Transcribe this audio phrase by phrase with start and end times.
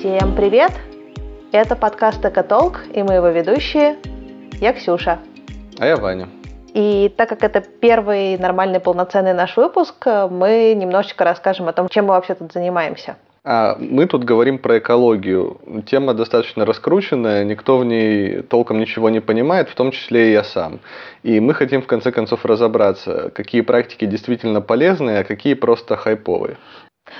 [0.00, 0.72] Всем привет!
[1.52, 3.96] Это подкаст «Экотолк» и мы его ведущие.
[4.58, 5.18] Я Ксюша.
[5.78, 6.26] А я Ваня.
[6.72, 12.06] И так как это первый нормальный полноценный наш выпуск, мы немножечко расскажем о том, чем
[12.06, 13.18] мы вообще тут занимаемся.
[13.42, 15.60] А мы тут говорим про экологию.
[15.86, 20.44] Тема достаточно раскрученная, никто в ней толком ничего не понимает, в том числе и я
[20.44, 20.80] сам.
[21.22, 26.56] И мы хотим в конце концов разобраться, какие практики действительно полезные, а какие просто хайповые.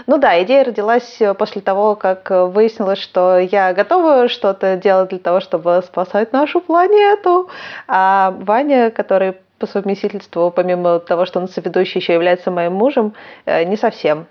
[0.06, 5.40] Ну да, идея родилась после того, как выяснилось, что я готова что-то делать для того,
[5.40, 7.48] чтобы спасать нашу планету.
[7.88, 13.64] А Ваня, который по совместительству, помимо того, что он соведущий, еще является моим мужем, э,
[13.64, 14.26] не совсем.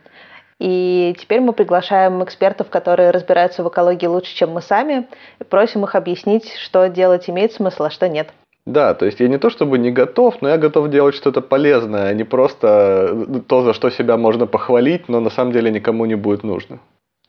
[0.59, 5.07] И теперь мы приглашаем экспертов, которые разбираются в экологии лучше, чем мы сами,
[5.39, 8.29] и просим их объяснить, что делать имеет смысл, а что нет.
[8.65, 12.09] Да, то есть я не то чтобы не готов, но я готов делать что-то полезное,
[12.09, 16.15] а не просто то, за что себя можно похвалить, но на самом деле никому не
[16.15, 16.79] будет нужно.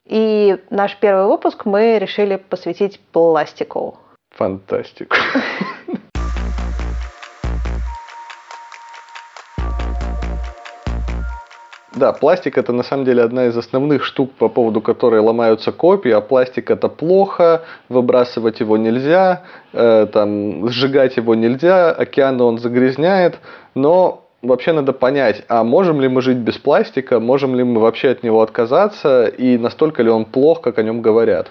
[0.07, 3.99] И наш первый выпуск мы решили посвятить пластику.
[4.31, 5.17] Фантастику.
[12.01, 16.11] Да, пластик это на самом деле одна из основных штук, по поводу которой ломаются копии,
[16.11, 19.43] а пластик это плохо, выбрасывать его нельзя,
[19.75, 23.39] э, там, сжигать его нельзя, океаны он загрязняет,
[23.75, 28.09] но вообще надо понять, а можем ли мы жить без пластика, можем ли мы вообще
[28.09, 31.51] от него отказаться, и настолько ли он плох, как о нем говорят.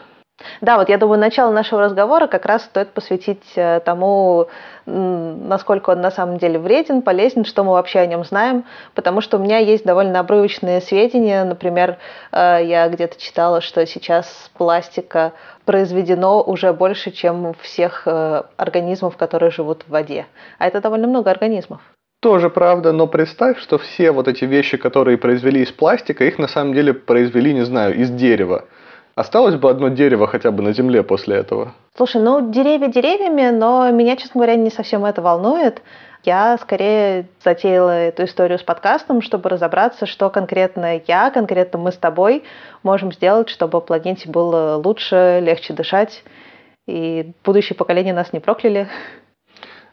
[0.62, 4.48] Да, вот я думаю, начало нашего разговора как раз стоит посвятить э, тому,
[4.86, 8.66] насколько он на самом деле вреден, полезен, что мы вообще о нем знаем,
[8.96, 11.44] потому что у меня есть довольно обрывочные сведения.
[11.44, 11.98] Например,
[12.32, 15.34] э, я где-то читала, что сейчас пластика
[15.66, 20.26] произведено уже больше, чем всех э, организмов, которые живут в воде.
[20.58, 21.82] А это довольно много организмов.
[22.22, 26.48] Тоже правда, но представь, что все вот эти вещи, которые произвели из пластика, их на
[26.50, 28.66] самом деле произвели, не знаю, из дерева.
[29.20, 31.74] Осталось бы одно дерево хотя бы на земле после этого?
[31.98, 35.82] Слушай, ну деревья деревьями, но меня, честно говоря, не совсем это волнует.
[36.24, 41.98] Я скорее затеяла эту историю с подкастом, чтобы разобраться, что конкретно я, конкретно мы с
[41.98, 42.44] тобой
[42.82, 46.24] можем сделать, чтобы планете было лучше, легче дышать,
[46.88, 48.88] и будущие поколения нас не прокляли.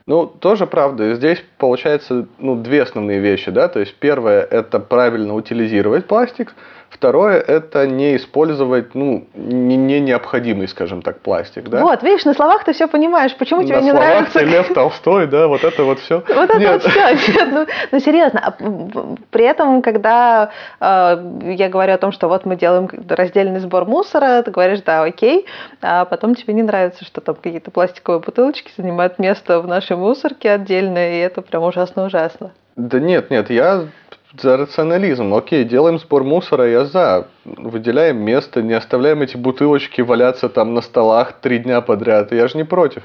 [0.07, 1.17] Ну, тоже правда.
[1.17, 3.51] Здесь получается ну, две основные вещи.
[3.51, 3.67] Да?
[3.67, 6.55] То есть первое– это правильно утилизировать пластик–
[6.91, 11.83] Второе– это не использовать, ну, не, не необходимый, скажем так, пластик, да?
[11.83, 14.41] Вот, видишь, на словах ты все понимаешь, почему на тебе не нравится.
[14.41, 16.23] На словах Лев Толстой, да, вот это вот все.
[16.29, 18.41] Вот это вот все, нет, ну, ну серьезно.
[18.41, 18.57] А
[19.31, 24.43] при этом, когда э, я говорю о том, что вот мы делаем раздельный сбор мусора,
[24.43, 25.47] ты говоришь, да, окей,
[25.83, 30.51] а потом тебе не нравится, что там какие-то пластиковые бутылочки занимают место в нашей мусорке
[30.51, 32.53] отдельно, и это прям ужасно-ужасно.
[32.77, 33.87] Да нет, нет, я
[34.41, 35.35] за рационализм.
[35.35, 37.29] Окей, делаем сбор мусора, я за.
[37.45, 42.33] Выделяем место, не оставляем эти бутылочки валяться там на столах три дня подряд.
[42.33, 43.03] Я же не против.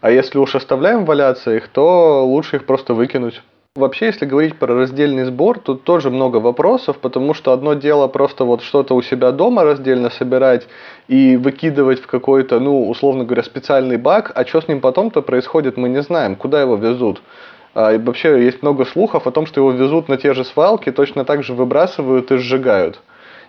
[0.00, 3.42] А если уж оставляем валяться их, то лучше их просто выкинуть.
[3.74, 8.44] Вообще, если говорить про раздельный сбор, тут тоже много вопросов, потому что одно дело просто
[8.44, 10.66] вот что-то у себя дома раздельно собирать
[11.06, 15.76] и выкидывать в какой-то, ну, условно говоря, специальный бак, а что с ним потом-то происходит,
[15.76, 17.22] мы не знаем, куда его везут.
[17.74, 20.90] А, и вообще есть много слухов о том, что его везут на те же свалки,
[20.90, 23.00] точно так же выбрасывают и сжигают.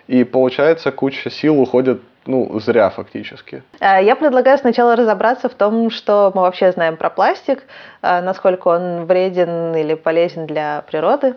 [0.07, 3.63] И получается, куча сил уходит ну, зря фактически.
[3.79, 7.63] А, я предлагаю сначала разобраться в том, что мы вообще знаем про пластик,
[8.01, 11.35] а, насколько он вреден или полезен для природы.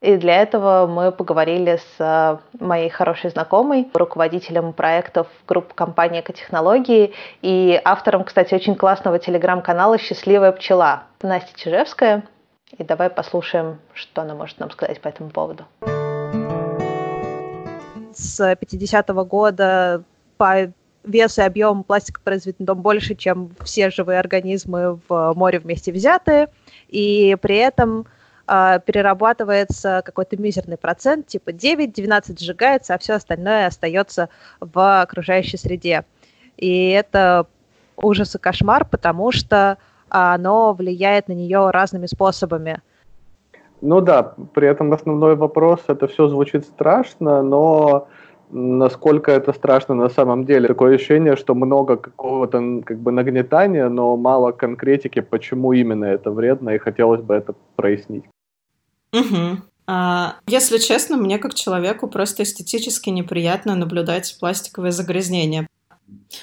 [0.00, 7.80] И для этого мы поговорили с моей хорошей знакомой, руководителем проектов группы компании «Экотехнологии» и
[7.84, 12.24] автором, кстати, очень классного телеграм-канала «Счастливая пчела» Настя Чижевская.
[12.76, 15.64] И давай послушаем, что она может нам сказать по этому поводу.
[18.12, 20.02] С 50-го года
[20.36, 20.72] по
[21.04, 26.48] весу и объему пластика произведен дом больше, чем все живые организмы в море вместе взятые.
[26.88, 28.06] И при этом
[28.46, 34.28] э, перерабатывается какой-то мизерный процент, типа 9-12 сжигается, а все остальное остается
[34.60, 36.04] в окружающей среде.
[36.56, 37.46] И это
[37.96, 39.78] ужас и кошмар, потому что
[40.08, 42.80] оно влияет на нее разными способами.
[43.82, 48.08] Ну да, при этом основной вопрос, это все звучит страшно, но
[48.50, 50.68] насколько это страшно на самом деле.
[50.68, 56.70] Такое ощущение, что много какого-то как бы нагнетания, но мало конкретики, почему именно это вредно,
[56.70, 58.24] и хотелось бы это прояснить.
[59.12, 59.62] Угу.
[59.88, 65.66] А, если честно, мне как человеку просто эстетически неприятно наблюдать пластиковые загрязнения.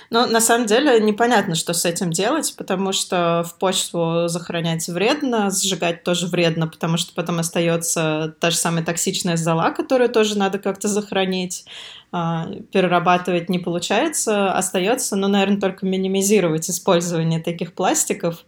[0.10, 5.50] Ну, на самом деле, непонятно, что с этим делать, потому что в почту захоронять вредно,
[5.52, 10.60] сжигать тоже вредно, потому что потом остается та же самая токсичная зола, которую тоже надо
[10.60, 11.66] как-то захоронить.
[12.12, 18.46] А, перерабатывать не получается, остается, ну, наверное, только минимизировать использование таких пластиков.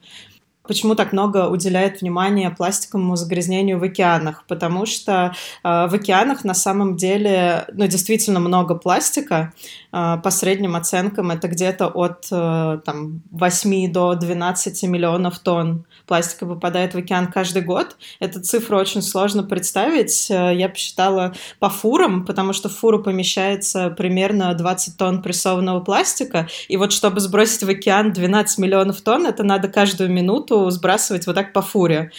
[0.68, 4.44] Почему так много уделяет внимания пластиковому загрязнению в океанах?
[4.48, 5.34] Потому что
[5.64, 9.54] э, в океанах на самом деле, ну, действительно много пластика,
[9.98, 16.46] а, по средним оценкам это где-то от э, там, 8 до 12 миллионов тонн пластика
[16.46, 17.96] попадает в океан каждый год.
[18.20, 20.30] Эту цифру очень сложно представить.
[20.30, 26.50] Э, я посчитала по фурам, потому что в фуру помещается примерно 20 тонн прессованного пластика.
[26.68, 31.36] И вот чтобы сбросить в океан 12 миллионов тонн, это надо каждую минуту сбрасывать вот
[31.36, 32.12] так по фуре.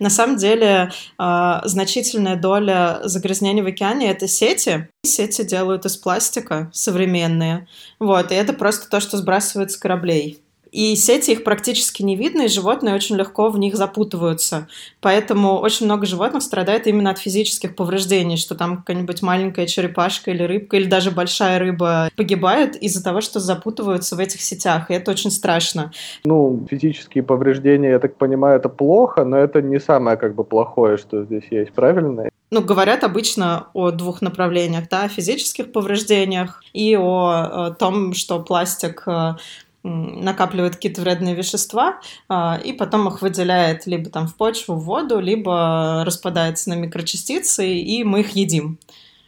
[0.00, 4.88] На самом деле э, значительная доля загрязнений в океане это сети.
[5.04, 7.68] Сети делают из пластика современные.
[8.00, 10.42] Вот, и это просто то, что сбрасывают с кораблей.
[10.72, 14.68] И сети их практически не видно, и животные очень легко в них запутываются.
[15.00, 20.42] Поэтому очень много животных страдает именно от физических повреждений, что там какая-нибудь маленькая черепашка или
[20.42, 25.10] рыбка, или даже большая рыба погибает из-за того, что запутываются в этих сетях, и это
[25.10, 25.92] очень страшно.
[26.24, 30.96] Ну, физические повреждения, я так понимаю, это плохо, но это не самое как бы плохое,
[30.96, 32.30] что здесь есть, правильно?
[32.52, 38.40] ну, говорят обычно о двух направлениях, да, о физических повреждениях и о, о том, что
[38.40, 39.36] пластик э,
[39.82, 45.18] накапливает какие-то вредные вещества а, и потом их выделяет либо там в почву, в воду,
[45.20, 48.78] либо распадается на микрочастицы, и мы их едим.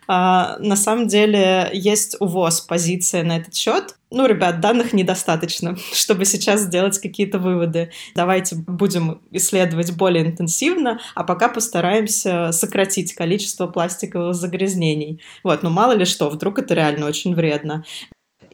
[0.07, 3.97] А, на самом деле есть у ВОЗ позиция на этот счет.
[4.11, 7.91] Ну, ребят, данных недостаточно, чтобы сейчас сделать какие-то выводы.
[8.15, 15.21] Давайте будем исследовать более интенсивно, а пока постараемся сократить количество пластиковых загрязнений.
[15.43, 17.85] Вот, ну мало ли что, вдруг это реально очень вредно.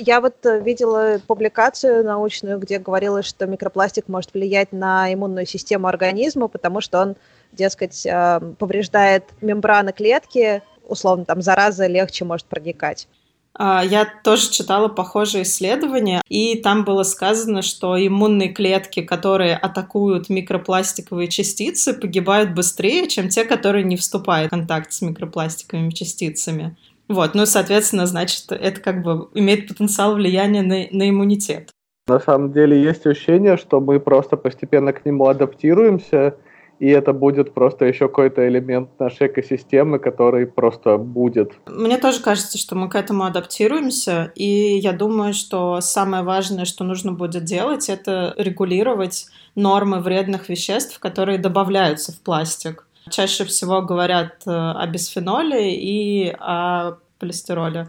[0.02, 5.88] Я вот э, видела публикацию научную, где говорилось, что микропластик может влиять на иммунную систему
[5.88, 7.16] организма, потому что он,
[7.52, 13.08] дескать, э, повреждает мембраны клетки, условно, там зараза легче может проникать.
[13.52, 20.30] А, я тоже читала похожие исследования, и там было сказано, что иммунные клетки, которые атакуют
[20.30, 26.76] микропластиковые частицы, погибают быстрее, чем те, которые не вступают в контакт с микропластиковыми частицами.
[27.10, 31.70] Вот, ну, соответственно, значит, это как бы имеет потенциал влияния на, на иммунитет.
[32.06, 36.36] На самом деле есть ощущение, что мы просто постепенно к нему адаптируемся,
[36.78, 41.52] и это будет просто еще какой-то элемент нашей экосистемы, который просто будет.
[41.66, 46.84] Мне тоже кажется, что мы к этому адаптируемся, и я думаю, что самое важное, что
[46.84, 49.26] нужно будет делать, это регулировать
[49.56, 52.86] нормы вредных веществ, которые добавляются в пластик.
[53.10, 57.88] Чаще всего говорят э, о бисфеноле и о полистироле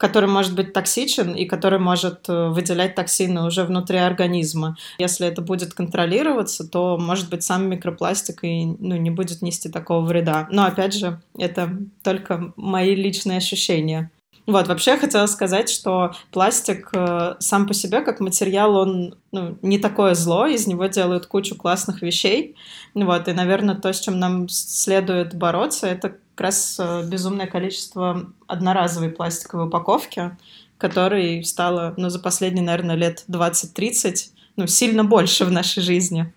[0.00, 4.78] который может быть токсичен и который может э, выделять токсины уже внутри организма.
[4.98, 10.06] Если это будет контролироваться, то, может быть, сам микропластик и ну, не будет нести такого
[10.06, 10.48] вреда.
[10.50, 14.10] Но, опять же, это только мои личные ощущения.
[14.46, 19.58] Вот, вообще я хотела сказать, что пластик э, сам по себе как материал, он ну,
[19.62, 22.56] не такое зло, из него делают кучу классных вещей.
[22.94, 28.32] Вот, и, наверное, то, с чем нам следует бороться, это как раз э, безумное количество
[28.46, 30.36] одноразовой пластиковой упаковки,
[30.78, 36.32] которой стало, ну, за последние, наверное, лет 20-30, ну, сильно больше в нашей жизни.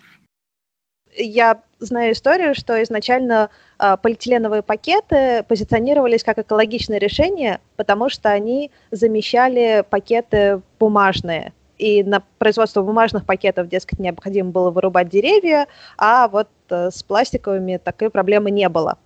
[1.15, 3.49] Я знаю историю, что изначально
[3.79, 11.53] э, полиэтиленовые пакеты позиционировались как экологичное решение, потому что они замещали пакеты бумажные.
[11.77, 17.77] И на производство бумажных пакетов, дескать, необходимо было вырубать деревья, а вот э, с пластиковыми
[17.77, 18.97] такой проблемы не было.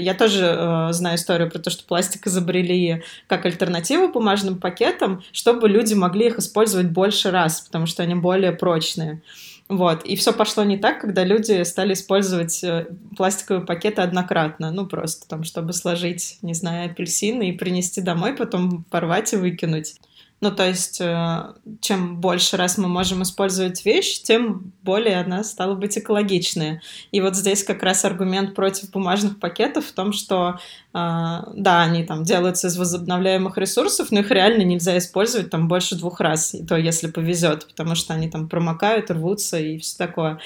[0.00, 5.68] Я тоже э, знаю историю про то, что пластик изобрели как альтернативу бумажным пакетам, чтобы
[5.68, 9.22] люди могли их использовать больше раз, потому что они более прочные.
[9.68, 10.04] Вот.
[10.04, 14.70] И все пошло не так, когда люди стали использовать э, пластиковые пакеты однократно.
[14.70, 19.96] Ну, просто там, чтобы сложить, не знаю, апельсины и принести домой, потом порвать и выкинуть.
[20.40, 25.74] Ну, то есть, э, чем больше раз мы можем использовать вещь, тем более она стала
[25.74, 26.80] быть экологичная.
[27.10, 30.58] И вот здесь как раз аргумент против бумажных пакетов в том, что, э,
[30.94, 36.20] да, они там делаются из возобновляемых ресурсов, но их реально нельзя использовать там больше двух
[36.20, 40.38] раз, и то если повезет, потому что они там промокают, рвутся и все такое.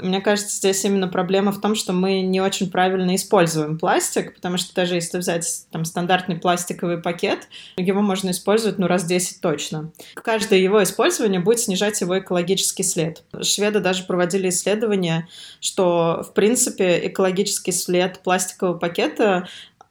[0.00, 4.56] Мне кажется, здесь именно проблема в том, что мы не очень правильно используем пластик, потому
[4.56, 7.46] что даже если взять там стандартный пластиковый пакет,
[7.76, 9.92] его можно использовать ну раз 10 точно.
[10.14, 13.22] Каждое его использование будет снижать его экологический след.
[13.42, 15.28] Шведы даже проводили исследования,
[15.60, 19.46] что в принципе экологический след пластикового пакета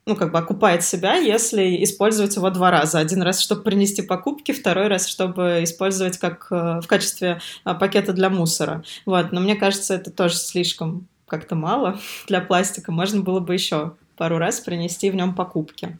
[0.05, 2.99] ну, как бы окупает себя, если использовать его два раза.
[2.99, 8.83] Один раз, чтобы принести покупки, второй раз, чтобы использовать как в качестве пакета для мусора.
[9.05, 9.31] Вот.
[9.31, 12.91] Но мне кажется, это тоже слишком как-то мало для пластика.
[12.91, 15.97] Можно было бы еще пару раз принести в нем покупки.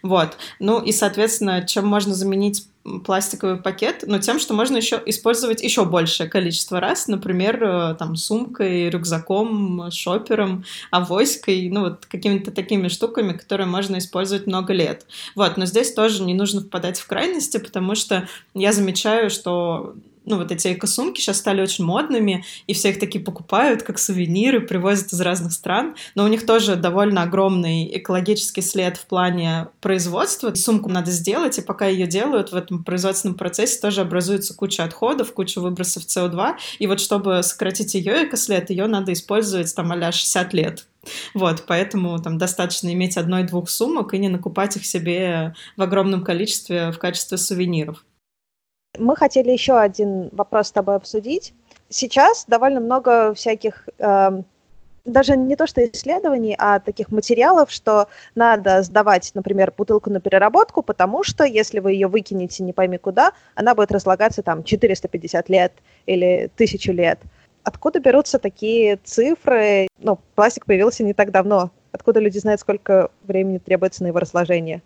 [0.00, 0.36] Вот.
[0.60, 2.68] Ну и, соответственно, чем можно заменить
[3.04, 8.14] пластиковый пакет, но тем, что можно еще использовать еще большее количество раз, например, э, там
[8.14, 15.04] сумкой, рюкзаком, шопером, авоськой, ну вот какими-то такими штуками, которые можно использовать много лет.
[15.34, 20.38] Вот, но здесь тоже не нужно впадать в крайности, потому что я замечаю, что ну,
[20.38, 25.12] вот эти эко-сумки сейчас стали очень модными, и все их такие покупают, как сувениры, привозят
[25.12, 30.54] из разных стран, но у них тоже довольно огромный экологический след в плане производства.
[30.54, 35.32] Сумку надо сделать, и пока ее делают, в этом производственном процессе тоже образуется куча отходов,
[35.32, 40.54] куча выбросов СО2, и вот чтобы сократить ее экослед, ее надо использовать там а 60
[40.54, 40.86] лет.
[41.34, 46.90] Вот, поэтому там достаточно иметь одной-двух сумок и не накупать их себе в огромном количестве
[46.92, 48.04] в качестве сувениров.
[48.98, 51.52] Мы хотели еще один вопрос с тобой обсудить.
[51.88, 54.42] Сейчас довольно много всяких, э,
[55.04, 60.82] даже не то что исследований, а таких материалов, что надо сдавать, например, бутылку на переработку,
[60.82, 65.72] потому что если вы ее выкинете не пойми куда, она будет разлагаться там 450 лет
[66.06, 67.20] или тысячу лет.
[67.64, 69.88] Откуда берутся такие цифры?
[69.98, 71.70] Ну, пластик появился не так давно.
[71.92, 74.82] Откуда люди знают, сколько времени требуется на его разложение?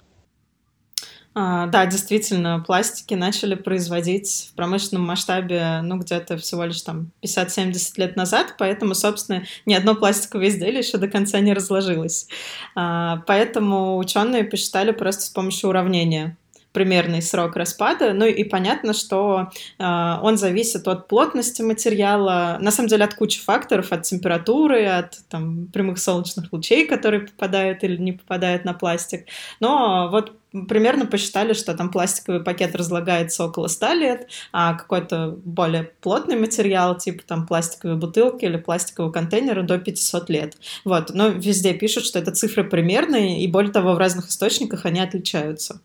[1.41, 7.93] А, да, действительно, пластики начали производить в промышленном масштабе, ну, где-то всего лишь там 50-70
[7.95, 12.27] лет назад, поэтому, собственно, ни одно пластиковое изделие еще до конца не разложилось.
[12.75, 16.37] А, поэтому ученые посчитали просто с помощью уравнения
[16.73, 18.13] примерный срок распада.
[18.13, 19.85] Ну и понятно, что э,
[20.23, 25.67] он зависит от плотности материала, на самом деле от кучи факторов, от температуры, от там,
[25.73, 29.27] прямых солнечных лучей, которые попадают или не попадают на пластик.
[29.61, 35.85] Но вот примерно посчитали, что там пластиковый пакет разлагается около 100 лет, а какой-то более
[36.01, 40.57] плотный материал, типа там пластиковые бутылки или пластиковые контейнеры до 500 лет.
[40.85, 41.11] Вот.
[41.15, 45.81] Но везде пишут, что это цифры примерные, и более того, в разных источниках они отличаются.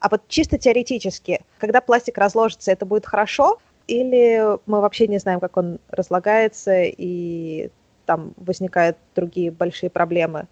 [0.00, 3.58] А вот чисто теоретически, когда пластик разложится, это будет хорошо?
[3.86, 7.70] Или мы вообще не знаем, как он разлагается, и
[8.04, 10.48] там возникают другие большие проблемы?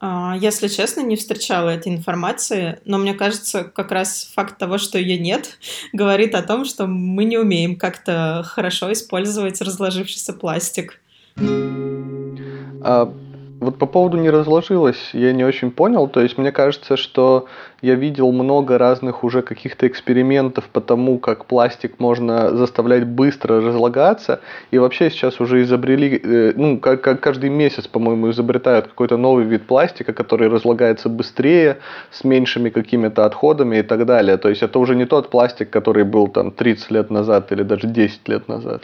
[0.00, 4.98] А, если честно, не встречала этой информации, но мне кажется, как раз факт того, что
[4.98, 5.58] ее нет,
[5.92, 11.00] говорит о том, что мы не умеем как-то хорошо использовать разложившийся пластик.
[11.38, 13.12] А
[13.60, 16.08] вот по поводу не разложилось, я не очень понял.
[16.08, 17.46] То есть мне кажется, что
[17.80, 24.40] я видел много разных уже каких-то экспериментов по тому, как пластик можно заставлять быстро разлагаться.
[24.70, 29.44] И вообще сейчас уже изобрели, э, ну, как, как каждый месяц, по-моему, изобретают какой-то новый
[29.44, 31.78] вид пластика, который разлагается быстрее,
[32.10, 34.36] с меньшими какими-то отходами и так далее.
[34.36, 37.86] То есть это уже не тот пластик, который был там 30 лет назад или даже
[37.86, 38.82] 10 лет назад.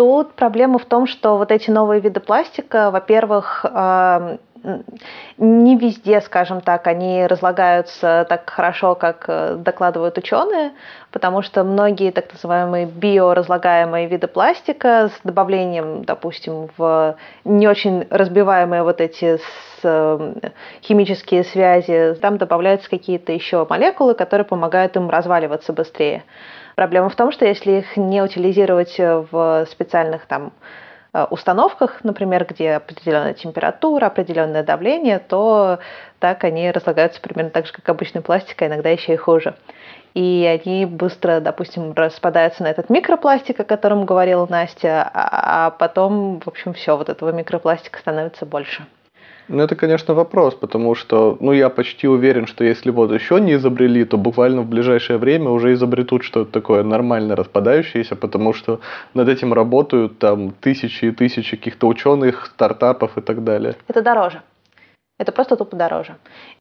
[0.00, 3.66] Тут проблема в том, что вот эти новые виды пластика, во-первых,
[5.36, 10.72] не везде, скажем так, они разлагаются так хорошо, как э, докладывают ученые,
[11.12, 18.82] потому что многие так называемые биоразлагаемые виды пластика с добавлением, допустим, в не очень разбиваемые
[18.82, 19.38] вот эти
[19.82, 26.24] химические связи, там добавляются какие-то еще молекулы, которые помогают им разваливаться быстрее.
[26.76, 30.52] Проблема в том, что если их не утилизировать в специальных там
[31.12, 35.78] э, установках, например, где определенная температура, определенное давление, то
[36.20, 39.54] так они разлагаются примерно так же, как обычный пластик, а иногда еще и хуже.
[40.14, 46.40] И они быстро, допустим, распадаются на этот микропластик, о котором говорила Настя, а, а потом,
[46.40, 48.86] в общем, все, вот этого микропластика становится больше.
[49.52, 53.54] Ну, это, конечно, вопрос, потому что, ну, я почти уверен, что если вот еще не
[53.54, 58.80] изобрели, то буквально в ближайшее время уже изобретут что-то такое нормально распадающееся, потому что
[59.12, 63.74] над этим работают там тысячи и тысячи каких-то ученых, стартапов и так далее.
[63.88, 64.40] Это дороже.
[65.20, 66.16] Это просто тупо дороже.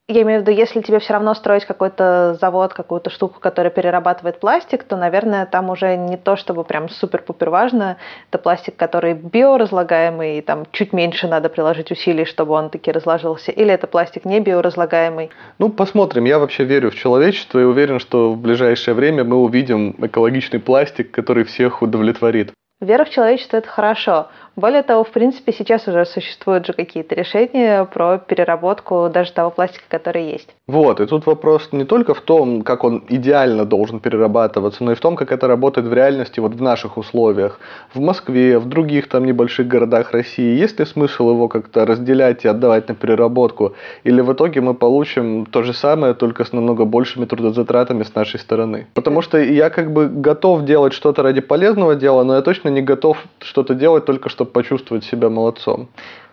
[0.10, 4.42] Я имею в виду, если тебе все равно строить какой-то завод, какую-то штуку, которая перерабатывает
[4.42, 7.96] пластик, то, наверное, там уже не то, чтобы прям супер-пупер важно.
[8.30, 13.54] Это пластик, который биоразлагаемый, и там чуть меньше надо приложить усилий, чтобы он таки разложился.
[13.54, 15.30] Или это пластик не биоразлагаемый.
[15.58, 16.26] Ну, посмотрим.
[16.26, 21.12] Я вообще верю в человечество и уверен, что в ближайшее время мы увидим экологичный пластик,
[21.12, 22.52] который всех удовлетворит.
[22.82, 24.28] Вера в человечество– это хорошо.
[24.60, 29.86] Более того, в принципе, сейчас уже существуют же какие-то решения про переработку даже того пластика,
[29.88, 30.50] который есть.
[30.68, 34.96] Вот, и тут вопрос не только в том, как он идеально должен перерабатываться, но и
[34.96, 37.58] в том, как это работает в реальности вот в наших условиях.
[37.94, 42.50] В Москве, в других там небольших городах России есть ли смысл его как-то разделять и
[42.50, 43.76] отдавать на переработку?
[44.04, 48.42] Или в итоге мы получим то же самое, только с намного большими трудозатратами с нашей
[48.42, 48.88] стороны?
[48.94, 52.82] Потому что я как бы готов делать что-то ради полезного дела, но я точно не
[52.82, 55.90] готов что-то делать только чтобы почувствовать себя молодцом.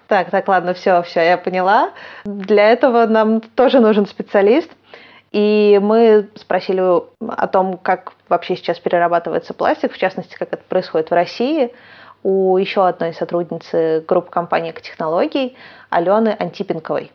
[0.08, 1.92] Так, так, ладно, все, все, я поняла.
[2.24, 4.70] Для этого нам тоже нужен специалист.
[5.32, 11.10] И мы спросили о том, как вообще сейчас перерабатывается пластик, в частности, как это происходит
[11.10, 11.72] в России,
[12.22, 15.56] у еще одной сотрудницы группы компании «Экотехнологий»
[15.90, 17.12] Алены Антипенковой.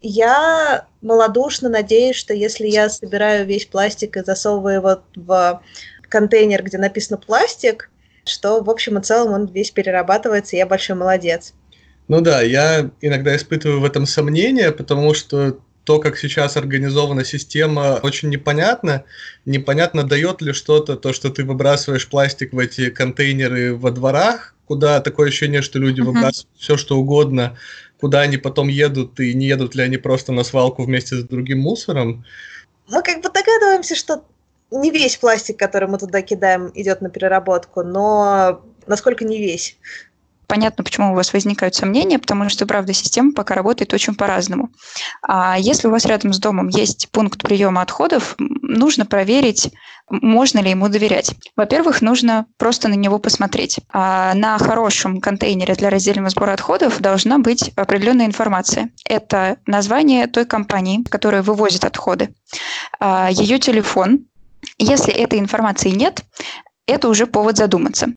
[0.00, 5.62] Я малодушно надеюсь, что если я собираю весь пластик и засовываю его в
[6.08, 7.90] контейнер, где написано «пластик»,
[8.28, 11.54] что, в общем и целом, он весь перерабатывается, и я большой молодец.
[12.08, 17.98] Ну да, я иногда испытываю в этом сомнения, потому что то, как сейчас организована система,
[18.02, 19.04] очень непонятно.
[19.46, 25.00] Непонятно, дает ли что-то то, что ты выбрасываешь пластик в эти контейнеры во дворах, куда
[25.00, 26.04] такое ощущение, что люди uh-huh.
[26.04, 27.56] выбрасывают все, что угодно,
[27.98, 31.60] куда они потом едут, и не едут ли они просто на свалку вместе с другим
[31.60, 32.24] мусором.
[32.88, 34.24] Мы как бы догадываемся, что
[34.70, 39.78] не весь пластик, который мы туда кидаем, идет на переработку, но насколько не весь?
[40.48, 44.70] понятно, почему у вас возникают сомнения, потому что, правда, система пока работает очень по-разному.
[45.22, 49.70] А если у вас рядом с домом есть пункт приема отходов, нужно проверить,
[50.10, 51.34] можно ли ему доверять.
[51.54, 53.78] Во-первых, нужно просто на него посмотреть.
[53.92, 58.90] А на хорошем контейнере для раздельного сбора отходов должна быть определенная информация.
[59.04, 62.34] Это название той компании, которая вывозит отходы,
[62.98, 64.24] а ее телефон,
[64.78, 66.22] если этой информации нет,
[66.86, 68.08] это уже повод задуматься.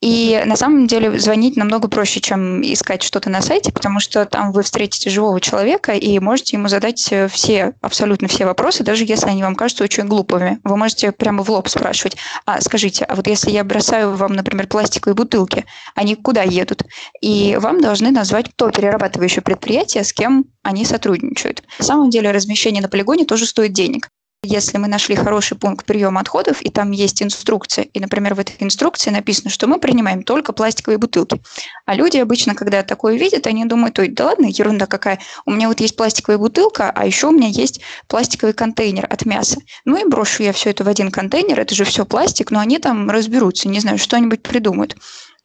[0.00, 4.50] И на самом деле звонить намного проще, чем искать что-то на сайте, потому что там
[4.50, 9.28] вы встретите живого человека и можете ему задать э, все, абсолютно все вопросы, даже если
[9.28, 10.58] они вам кажутся очень глупыми.
[10.64, 14.68] Вы можете прямо в лоб спрашивать, а скажите, а вот если я бросаю вам, например,
[14.68, 16.82] пластиковые бутылки, они куда едут?
[17.20, 21.62] И вам должны назвать то перерабатывающее предприятие, с кем они сотрудничают.
[21.78, 24.08] На самом деле размещение на полигоне тоже стоит денег.
[24.42, 28.56] Если мы нашли хороший пункт приема отходов, и там есть инструкция, и, например, в этой
[28.60, 31.42] инструкции написано, что мы принимаем только пластиковые бутылки.
[31.84, 35.68] А люди обычно, когда такое видят, они думают, ой, да ладно, ерунда какая, у меня
[35.68, 39.60] вот есть пластиковая бутылка, а еще у меня есть пластиковый контейнер от мяса.
[39.84, 42.78] Ну и брошу я все это в один контейнер, это же все пластик, но они
[42.78, 44.96] там разберутся, не знаю, что-нибудь придумают.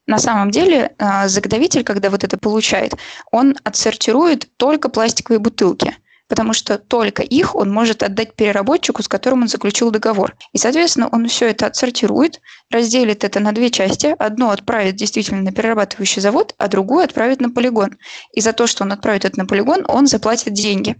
[0.08, 2.94] На самом деле а, заготовитель, когда вот это получает,
[3.30, 9.44] он отсортирует только пластиковые бутылки– потому что только их он может отдать переработчику, с которым
[9.44, 10.36] он заключил договор.
[10.54, 14.16] И, соответственно, он все это отсортирует, разделит это на две части.
[14.18, 17.98] Одно отправит действительно на перерабатывающий завод, а другую отправит на полигон.
[18.34, 20.96] И за то, что он отправит это на полигон, он заплатит деньги.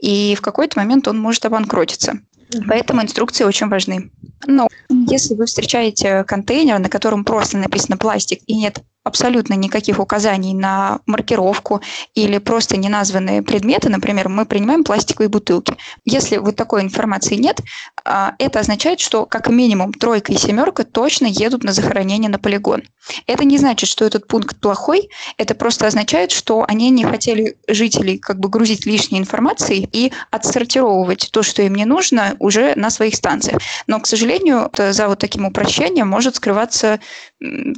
[0.00, 2.20] И в какой-то момент он может обанкротиться.
[2.68, 4.10] Поэтому инструкции очень важны.
[4.46, 10.54] Но если вы встречаете контейнер, на котором просто написано пластик и нет абсолютно никаких указаний
[10.54, 11.80] на маркировку
[12.14, 15.76] или просто неназванные предметы, например, мы принимаем пластиковые бутылки.
[16.04, 17.60] Если вот такой информации нет,
[18.04, 22.82] это означает, что как минимум тройка и семерка точно едут на захоронение на полигон.
[23.26, 28.18] Это не значит, что этот пункт плохой, это просто означает, что они не хотели жителей
[28.18, 33.14] как бы грузить лишней информацией и отсортировывать то, что им не нужно, уже на своих
[33.14, 33.60] станциях.
[33.86, 37.00] Но, к сожалению, за вот таким упрощением может скрываться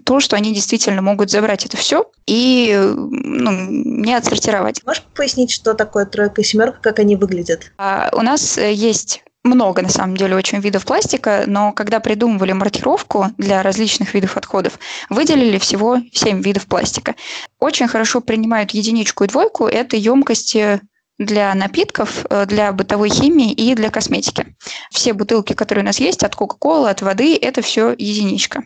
[0.05, 4.85] то, что они действительно могут забрать это все и ну, не отсортировать.
[4.85, 7.73] Можешь пояснить, что такое тройка и семерка, как они выглядят?
[7.79, 12.52] А, у нас э, есть много, на самом деле, очень видов пластика, но когда придумывали
[12.52, 14.78] маркировку для различных видов отходов,
[15.09, 17.14] выделили всего 7 видов пластика.
[17.59, 20.80] Очень хорошо принимают единичку и двойку, это емкости
[21.18, 24.54] для напитков, э, для бытовой химии и для косметики.
[24.90, 28.64] Все бутылки, которые у нас есть, от Кока-Колы, от воды, это все единичка.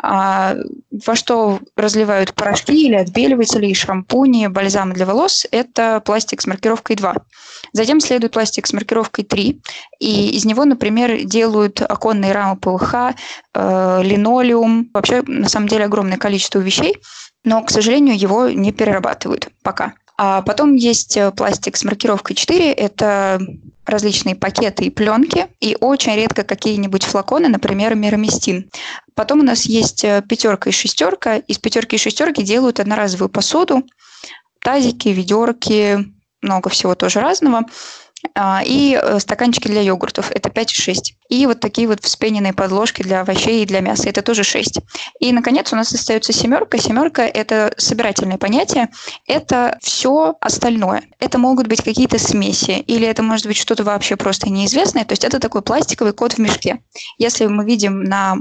[0.00, 0.54] А
[0.90, 6.96] во что разливают порошки или отбеливатели, и шампуни, бальзамы для волос, это пластик с маркировкой
[6.96, 7.16] 2.
[7.72, 9.60] Затем следует пластик с маркировкой 3,
[10.00, 12.94] и из него, например, делают оконные рамы ПВХ,
[13.54, 16.96] э, линолеум, вообще, на самом деле, огромное количество вещей,
[17.44, 19.94] но, к сожалению, его не перерабатывают пока.
[20.22, 22.74] А потом есть э, пластик с маркировкой 4.
[22.74, 23.40] Это
[23.86, 28.70] различные пакеты и пленки, и очень редко какие-нибудь флаконы, например, мироместин.
[29.14, 31.36] Потом у нас есть э, пятерка и шестерка.
[31.38, 33.82] Из пятерки и шестерки делают одноразовую посуду,
[34.58, 37.64] тазики, ведерки, много всего тоже разного.
[38.34, 41.14] а, и э, стаканчики для йогуртов, это 5,6.
[41.30, 44.80] И вот такие вот вспененные подложки для овощей и для мяса, это тоже 6.
[45.20, 46.76] И, наконец, у нас остается семерка.
[46.76, 48.90] Семерка– это собирательное понятие,
[49.26, 51.04] это все остальное.
[51.18, 55.24] Это могут быть какие-то смеси, или это может быть что-то вообще просто неизвестное, то есть
[55.24, 56.80] это такой пластиковый код в мешке.
[57.18, 58.36] Если мы видим на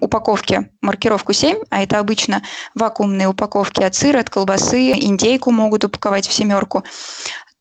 [0.00, 2.42] упаковке маркировку 7, а это обычно
[2.74, 6.84] вакуумные упаковки от сыра, от колбасы, индейку могут упаковать в семерку,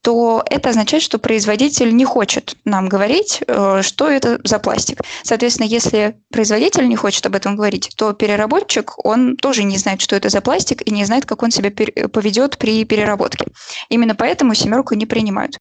[0.05, 4.99] то это означает, что производитель не хочет нам говорить, э, что это за пластик.
[5.23, 10.15] Соответственно, если производитель не хочет об этом говорить, то переработчик, он тоже не знает, что
[10.15, 13.47] это за пластик и не знает, как он себя поведет при переработке.
[13.89, 15.57] Именно поэтому семерку не принимают.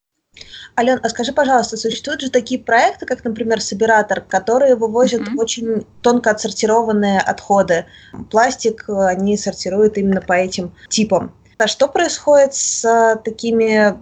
[0.79, 5.39] Ален, а скажи, пожалуйста, существуют же такие проекты, как, например, Собиратор, которые вывозят mm-hmm.
[5.39, 7.87] очень тонко отсортированные отходы.
[8.31, 11.33] Пластик они сортируют именно по этим типам.
[11.59, 13.97] А что происходит с а, такими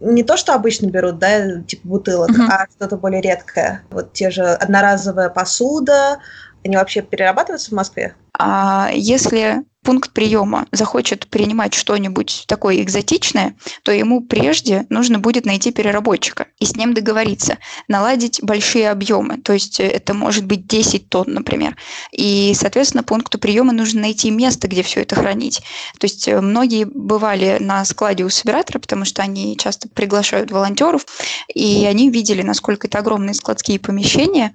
[0.00, 2.48] не то, что обычно берут, да, типа бутылок, uh-huh.
[2.48, 3.82] а что-то более редкое.
[3.90, 6.20] Вот те же одноразовая посуда,
[6.64, 8.14] они вообще перерабатываются в Москве?
[8.38, 15.72] А если пункт приема захочет принимать что-нибудь такое экзотичное, то ему прежде нужно будет найти
[15.72, 21.26] переработчика и с ним договориться, наладить большие объемы, то есть это может быть 10 тонн,
[21.28, 21.76] например.
[22.12, 25.62] И, соответственно, пункту приема нужно найти место, где все это хранить.
[25.98, 31.06] То есть э, многие бывали на складе у собиратора, потому что они часто приглашают волонтеров,
[31.52, 34.54] и они видели, насколько это огромные складские помещения,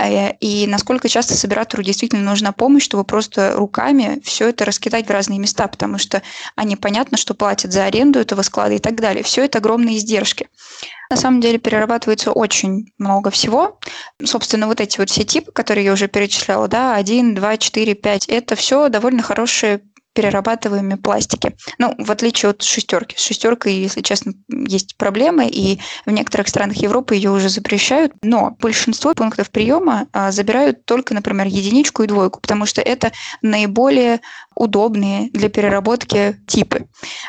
[0.00, 5.10] э, и насколько часто собиратору действительно нужна помощь, чтобы просто руками все это раскидать в
[5.10, 6.22] разные места, потому что
[6.56, 9.22] они понятно, что платят за аренду этого склада и так далее.
[9.22, 10.48] Все это огромные издержки.
[11.10, 13.78] На самом деле перерабатывается очень много всего.
[14.24, 18.28] Собственно, вот эти вот все типы, которые я уже перечисляла, да, 1, 2, 4, 5,
[18.28, 19.82] это все довольно хорошие
[20.14, 21.56] перерабатываемые пластики.
[21.78, 23.16] Ну, в отличие от шестерки.
[23.18, 28.56] С шестеркой, если честно, есть проблемы, и в некоторых странах Европы ее уже запрещают, но
[28.60, 33.12] большинство пунктов приема а, забирают только, например, единичку и двойку, потому что это
[33.42, 34.20] наиболее
[34.54, 36.86] удобные для переработки типы.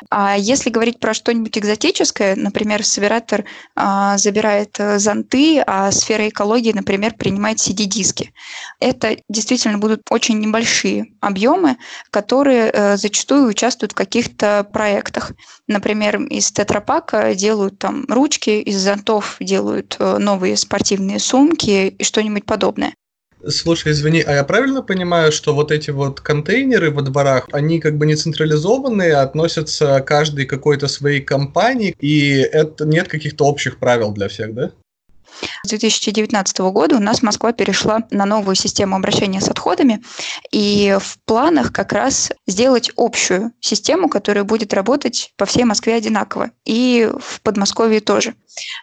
[0.09, 6.71] А если говорить про что-нибудь экзотическое, например, собиратор а, забирает э, зонты, а сфера экологии,
[6.71, 8.33] например, принимает CD-диски.
[8.79, 11.77] Это действительно будут очень небольшие объемы,
[12.11, 15.31] которые э, зачастую участвуют в каких-то проектах.
[15.67, 22.45] Например, из тетрапака делают там ручки, из зонтов делают э, новые спортивные сумки и что-нибудь
[22.45, 22.93] подобное.
[23.47, 27.97] Слушай, извини, а я правильно понимаю, что вот эти вот контейнеры во дворах, они как
[27.97, 34.11] бы не централизованные, а относятся каждой какой-то своей компании, и это нет каких-то общих правил
[34.11, 34.71] для всех, да?
[35.63, 40.01] С 2019 года у нас Москва перешла на новую систему обращения с отходами,
[40.51, 46.51] и в планах как раз сделать общую систему, которая будет работать по всей Москве одинаково,
[46.63, 48.35] и в Подмосковье тоже.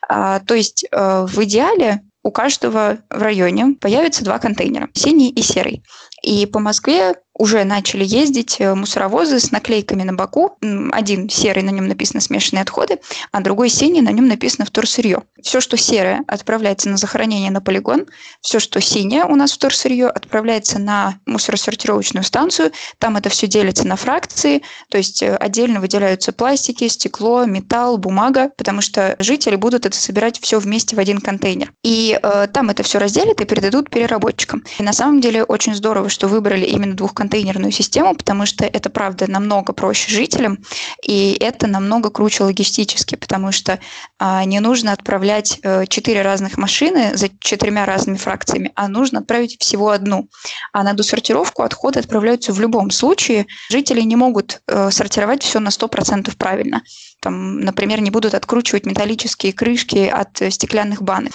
[0.09, 5.43] А, то есть э, в идеале у каждого в районе появится два контейнера, синий и
[5.43, 5.83] серый.
[6.23, 10.59] И по Москве уже начали ездить э, мусоровозы с наклейками на боку.
[10.93, 12.99] Один серый, на нем написано смешанные отходы,
[13.31, 15.23] а другой синий, на нем написано вторсырье.
[15.43, 18.07] Все, что серое, отправляется на захоронение на полигон.
[18.41, 22.73] Все, что синее у нас вторсырье, отправляется на мусоросортировочную станцию.
[22.99, 28.51] Там это все делится на фракции, то есть э, отдельно выделяются пластики, стекло, металл, бумага,
[28.57, 31.73] потому что жители будут это собирать все вместе в один контейнер.
[31.83, 34.63] И э, там это все разделят и передадут переработчикам.
[34.79, 36.95] И на самом деле очень здорово, что выбрали именно
[37.33, 40.59] двухконтейнерную систему, потому что это, правда, намного проще жителям,
[41.03, 43.79] и это намного круче логистически, потому что
[44.19, 49.57] а, не нужно отправлять а, четыре разных машины за четырьмя разными фракциями, а нужно отправить
[49.61, 50.29] всего одну.
[50.73, 53.47] А на досортировку отходы отправляются в любом случае.
[53.71, 56.83] Жители не могут а, сортировать все на 100% правильно.
[57.21, 61.33] Там, например, не будут откручивать металлические крышки от стеклянных банок.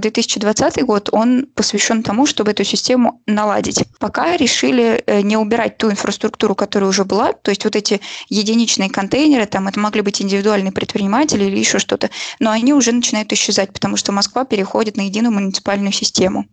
[0.00, 3.84] 2020 э, год, он посвящен тому, чтобы эту систему наладить.
[3.98, 8.90] Пока решили э, не убирать ту инфраструктуру, которая уже была, то есть вот эти единичные
[8.90, 13.72] контейнеры, там это могли быть индивидуальные предприниматели или еще что-то, но они уже начинают исчезать,
[13.72, 16.46] потому что Москва переходит на единую муниципальную систему.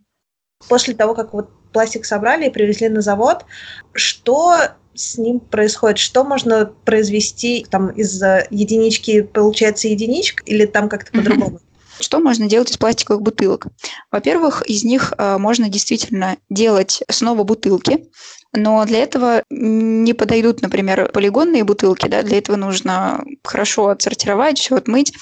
[0.68, 3.46] После того, как вот пластик собрали и привезли на завод,
[3.94, 4.58] что
[4.96, 5.98] с ним происходит?
[5.98, 11.62] Что можно произвести там из единички получается единичка или там как-то по-другому?
[12.00, 13.68] Что можно делать из пластиковых бутылок?
[14.12, 18.06] Во-первых, из них э, можно действительно делать снова бутылки,
[18.54, 24.76] но для этого не подойдут, например, полигонные бутылки, да, для этого нужно хорошо отсортировать, все
[24.76, 25.14] отмыть.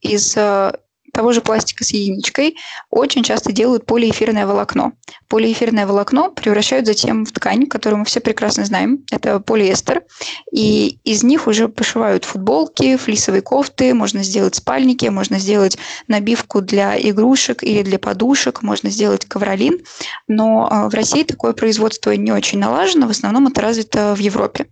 [0.00, 0.72] Из э,
[1.12, 2.56] того же пластика с единичкой
[2.90, 4.92] очень часто делают полиэфирное волокно.
[5.34, 9.00] Полиэфирное волокно превращают затем в ткань, которую мы все прекрасно знаем.
[9.10, 10.04] Это полиэстер.
[10.52, 16.96] И из них уже пошивают футболки, флисовые кофты, можно сделать спальники, можно сделать набивку для
[16.96, 19.80] игрушек или для подушек, можно сделать ковролин.
[20.28, 24.66] Но а, в России такое производство не очень налажено, в основном это развито в Европе.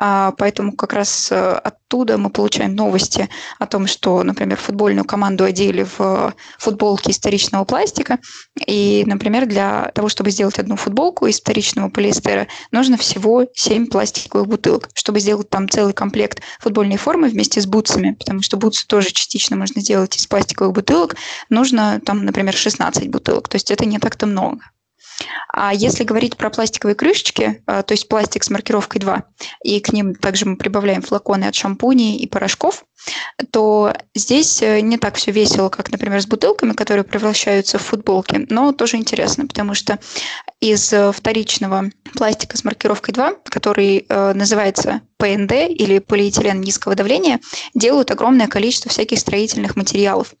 [0.00, 3.28] А, поэтому как раз э, оттуда мы получаем новости
[3.58, 8.18] о том, что, например, футбольную команду одели в футболки из вторичного пластика.
[8.66, 14.46] И, например, для того, чтобы сделать одну футболку из вторичного полиэстера, нужно всего 7 пластиковых
[14.46, 19.08] бутылок, чтобы сделать там целый комплект футбольной формы вместе с бутсами, потому что бутсы тоже
[19.12, 21.16] частично можно сделать из пластиковых бутылок,
[21.48, 23.48] нужно там, например, 16 бутылок.
[23.48, 24.60] То есть это не так-то много.
[25.52, 29.24] А если говорить про пластиковые крышечки, а, то есть пластик с маркировкой 2,
[29.64, 32.84] и к ним также мы прибавляем флаконы от шампуней и порошков,
[33.50, 38.46] то здесь э, не так все весело, как, например, с бутылками, которые превращаются в футболки,
[38.48, 39.98] но тоже интересно, потому что
[40.60, 47.40] из э, вторичного пластика с маркировкой 2, который э, называется ПНД или полиэтилен низкого давления,
[47.74, 50.32] делают огромное количество всяких строительных материалов.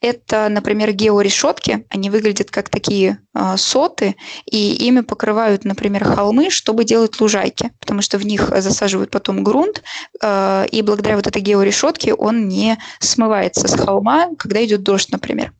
[0.00, 4.16] Это, например, георешетки, они выглядят как такие э, соты,
[4.50, 9.82] и ими покрывают, например, холмы, чтобы делать лужайки, потому что в них засаживают потом грунт,
[10.22, 15.52] э, и благодаря вот этой георешетке он не смывается с холма, когда идет дождь, например.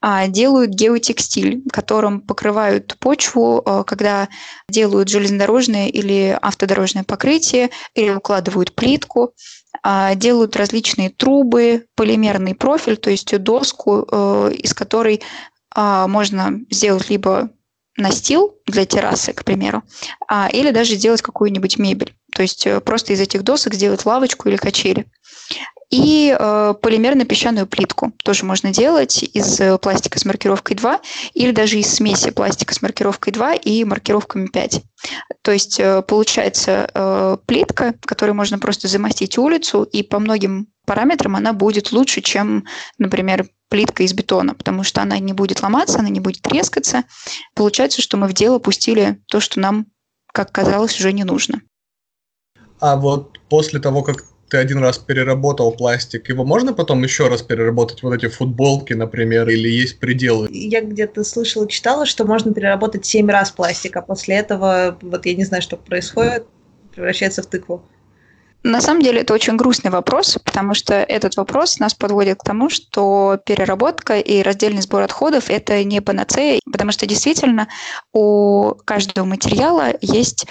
[0.00, 4.28] А делают геотекстиль, которым покрывают почву, когда
[4.68, 9.34] делают железнодорожное или автодорожное покрытие, или укладывают плитку,
[9.82, 15.22] а, делают различные трубы, полимерный профиль, то есть доску, э, из которой
[15.74, 17.50] а, можно сделать либо
[17.96, 19.82] настил для террасы, к примеру,
[20.28, 22.14] а, или даже сделать какую-нибудь мебель.
[22.32, 25.06] То есть э, просто из этих досок сделать лавочку или качели.
[25.94, 31.00] И э, полимерно-песчаную плитку тоже можно делать из э, пластика с маркировкой 2
[31.34, 34.82] или даже из смеси пластика с маркировкой 2 и маркировками 5.
[35.42, 41.36] То есть э, получается э, плитка, которой можно просто замостить улицу, и по многим параметрам
[41.36, 42.64] она будет лучше, чем,
[42.98, 47.04] например, плитка из бетона, потому что она не будет ломаться, она не будет трескаться.
[47.54, 49.86] Получается, что мы в дело пустили то, что нам,
[50.32, 51.62] как казалось, уже не нужно.
[52.80, 57.42] А вот после того, как ты один раз переработал пластик, его можно потом еще раз
[57.42, 60.48] переработать, вот эти футболки, например, или есть пределы?
[60.50, 65.34] Я где-то слышала, читала, что можно переработать 7 раз пластик, а после этого, вот я
[65.34, 66.46] не знаю, что происходит,
[66.94, 67.82] превращается в тыкву.
[68.62, 72.70] На самом деле это очень грустный вопрос, потому что этот вопрос нас подводит к тому,
[72.70, 77.68] что переработка и раздельный сбор отходов– это не панацея, потому что действительно
[78.14, 80.46] у каждого материала есть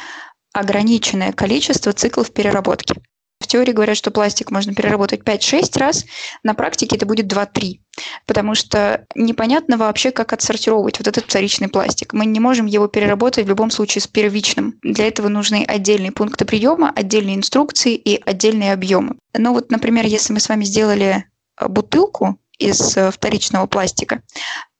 [0.54, 3.02] ограниченное количество циклов переработки.
[3.44, 6.06] В теории говорят, что пластик можно переработать 5-6 раз,
[6.44, 7.80] на практике это будет 2-3,
[8.26, 12.14] потому что непонятно вообще, как отсортировать вот этот вторичный пластик.
[12.14, 14.76] Мы не можем его переработать в любом случае с первичным.
[14.82, 19.18] Для этого нужны отдельные пункты приема, отдельные инструкции и отдельные объемы.
[19.38, 21.26] Но вот, например, если мы с вами сделали
[21.60, 24.22] э, бутылку из э, вторичного пластика,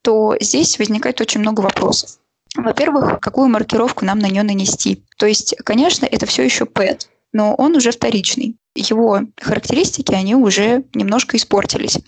[0.04, 2.12] то здесь возникает очень много вопросов.
[2.56, 5.04] Во-первых, какую маркировку нам на нее нанести?
[5.18, 8.58] То есть, конечно, это все еще PET, но он уже вторичный.
[8.76, 12.00] Его характеристики, они уже немножко испортились.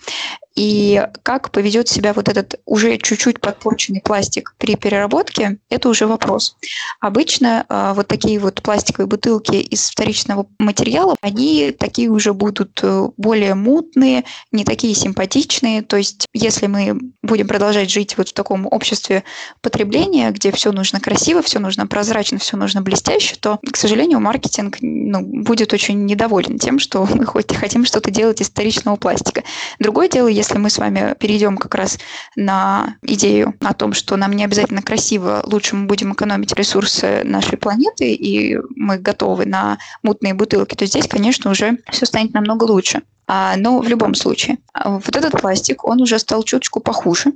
[0.56, 6.56] И как поведет себя вот этот уже чуть-чуть подпорченный пластик при переработке, это уже вопрос.
[6.98, 13.08] Обычно э, вот такие вот пластиковые бутылки из вторичного материала, они такие уже будут э,
[13.18, 15.82] более мутные, не такие симпатичные.
[15.82, 19.24] То есть если мы будем продолжать жить вот в таком обществе
[19.60, 24.78] потребления, где все нужно красиво, все нужно прозрачно, все нужно блестяще, то, к сожалению, маркетинг
[24.80, 29.42] ну, будет очень недоволен тем, что мы хоть хотим что-то делать из вторичного пластика.
[29.78, 31.98] Другое дело, если мы с вами перейдем как раз
[32.34, 37.58] на идею о том, что нам не обязательно красиво, лучше мы будем экономить ресурсы нашей
[37.58, 43.02] планеты, и мы готовы на мутные бутылки, то здесь, конечно, уже все станет намного лучше.
[43.28, 47.32] А, но в любом случае, вот этот пластик, он уже стал чуточку похуже,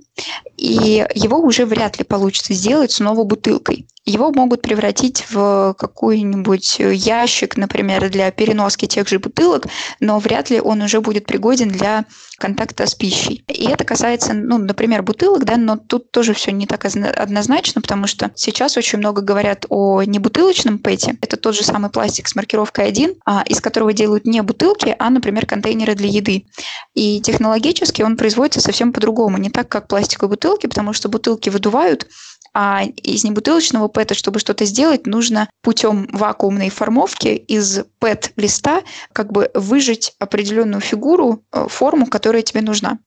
[0.57, 3.87] и его уже вряд ли получится сделать снова бутылкой.
[4.05, 9.67] Его могут превратить в какой-нибудь ящик, например, для переноски тех же бутылок,
[9.99, 12.05] но вряд ли он уже будет пригоден для
[12.41, 13.45] контакта с пищей.
[13.47, 18.07] И это касается, ну, например, бутылок, да, но тут тоже все не так однозначно, потому
[18.07, 21.17] что сейчас очень много говорят о небутылочном пэте.
[21.21, 25.11] Это тот же самый пластик с маркировкой 1, а, из которого делают не бутылки, а,
[25.11, 26.47] например, контейнеры для еды.
[26.95, 32.09] И технологически он производится совсем по-другому, не так, как пластиковые бутылки, потому что бутылки выдувают,
[32.55, 38.83] а из небутылочного ПЭТа, чтобы что-то сделать, нужно путем вакуумной формовки из ПЭТ-листа
[39.13, 42.99] как бы выжать определенную фигуру, э, форму, которая тебе нужна.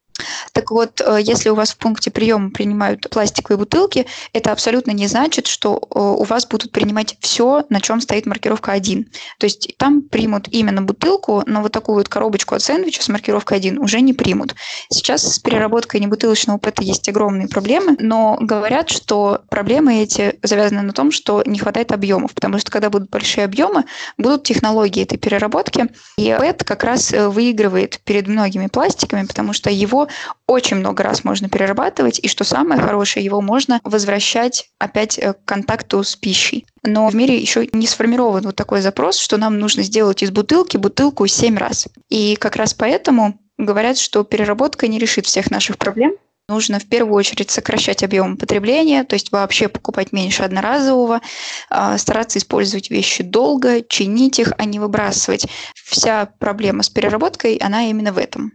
[0.51, 5.07] Так вот, э, если у вас в пункте приема принимают пластиковые бутылки, это абсолютно не
[5.07, 9.05] значит, что э, у вас будут принимать все, на чем стоит маркировка 1.
[9.39, 13.57] То есть там примут именно бутылку, но вот такую вот коробочку от сэндвича с маркировкой
[13.57, 14.55] 1 уже не примут.
[14.89, 20.93] Сейчас с переработкой небутылочного ПЭТа есть огромные проблемы, но говорят, что проблемы эти завязаны на
[20.93, 23.85] том, что не хватает объемов, потому что когда будут большие объемы,
[24.17, 29.69] будут технологии этой переработки, и ПЭТ как раз э, выигрывает перед многими пластиками, потому что
[29.69, 30.02] его
[30.47, 35.45] очень много раз можно перерабатывать, и что самое хорошее, его можно возвращать опять э, к
[35.45, 36.65] контакту с пищей.
[36.83, 40.77] Но в мире еще не сформирован вот такой запрос, что нам нужно сделать из бутылки
[40.77, 41.87] бутылку 7 раз.
[42.09, 46.13] И как раз поэтому говорят, что переработка не решит всех наших проблем,
[46.49, 51.21] Нужно в первую очередь сокращать объем потребления, то есть вообще покупать меньше одноразового,
[51.69, 55.47] а, стараться использовать вещи долго, чинить их, а не выбрасывать.
[55.73, 58.51] Вся проблема с переработкой, она именно в этом.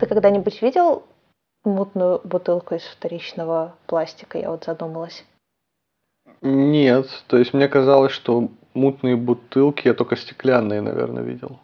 [0.00, 1.04] Ты когда-нибудь видел
[1.62, 4.38] мутную бутылку из вторичного пластика?
[4.38, 5.26] Я вот задумалась.
[6.40, 11.58] Нет, то есть мне казалось, что мутные бутылки я только стеклянные, наверное, видел.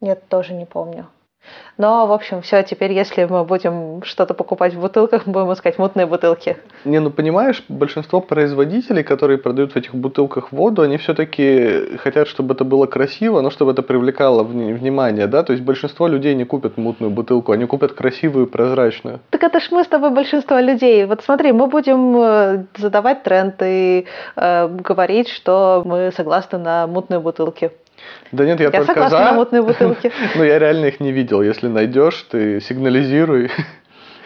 [0.00, 1.08] Нет, тоже не помню.
[1.78, 5.78] Но, в общем, все, теперь, если мы будем что-то покупать в бутылках, мы будем искать
[5.78, 6.56] мутные бутылки.
[6.84, 12.54] Не, ну понимаешь, большинство производителей, которые продают в этих бутылках воду, они все-таки хотят, чтобы
[12.54, 15.42] это было красиво, но чтобы это привлекало внимание, да?
[15.42, 19.20] То есть большинство людей не купят мутную бутылку, они купят красивую, прозрачную.
[19.30, 21.04] Так это ж мы с тобой большинство людей.
[21.06, 27.20] Вот смотри, мы будем э, задавать тренд и э, говорить, что мы согласны на мутные
[27.20, 27.70] бутылки.
[28.32, 29.24] Да нет, я, я только согласна за.
[29.24, 30.12] на мутные бутылки.
[30.36, 31.42] Но я реально их не видел.
[31.42, 33.50] Если найдешь, ты сигнализируй.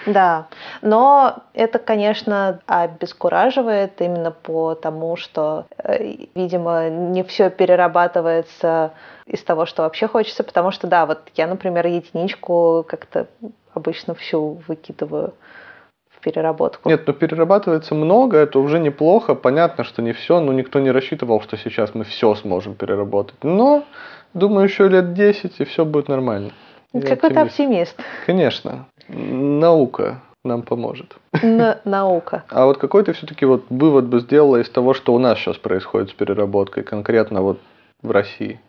[0.06, 0.46] Да,
[0.82, 8.92] но это, конечно, обескураживает именно потому, что, э, видимо, не все перерабатывается
[9.26, 13.26] из того, что вообще хочется, потому что, да, вот я, например, единичку как-то
[13.74, 15.34] обычно всю выкидываю
[16.26, 16.88] переработку.
[16.88, 19.36] Нет, но ну, перерабатывается много, это уже неплохо.
[19.36, 23.36] Понятно, что не все, но никто не рассчитывал, что сейчас мы все сможем переработать.
[23.44, 23.84] Но,
[24.34, 26.50] думаю, еще лет 10 и все будет нормально.
[26.92, 27.96] Какой то оптимист.
[28.26, 28.86] Конечно.
[29.08, 31.16] Наука нам поможет.
[31.42, 32.42] На, наука.
[32.48, 35.56] А вот какой ты все-таки вот вывод бы сделала из того, что у нас сейчас
[35.58, 37.60] происходит с переработкой, конкретно вот
[38.02, 38.60] в России?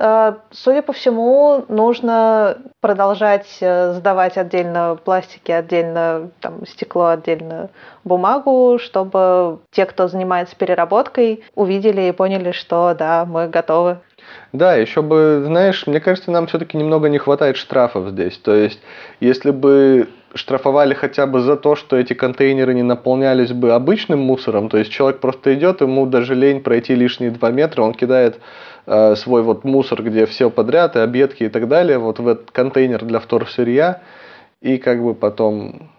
[0.00, 7.70] Э, судя по всему, нужно продолжать э, сдавать отдельно пластики, отдельно там, стекло, отдельно
[8.04, 13.98] бумагу, чтобы те, кто занимается переработкой, увидели и поняли, что да, мы готовы.
[14.52, 18.38] Да, еще бы, знаешь, мне кажется, нам все-таки немного не хватает штрафов здесь.
[18.38, 18.80] То есть,
[19.18, 24.68] если бы штрафовали хотя бы за то, что эти контейнеры не наполнялись бы обычным мусором,
[24.68, 28.38] то есть человек просто идет, ему даже лень пройти лишние два метра, он кидает
[28.90, 32.50] Э, свой вот мусор, где все подряд, и объедки и так далее, вот в этот
[32.50, 34.00] контейнер для вторсырья,
[34.62, 35.90] и как бы потом...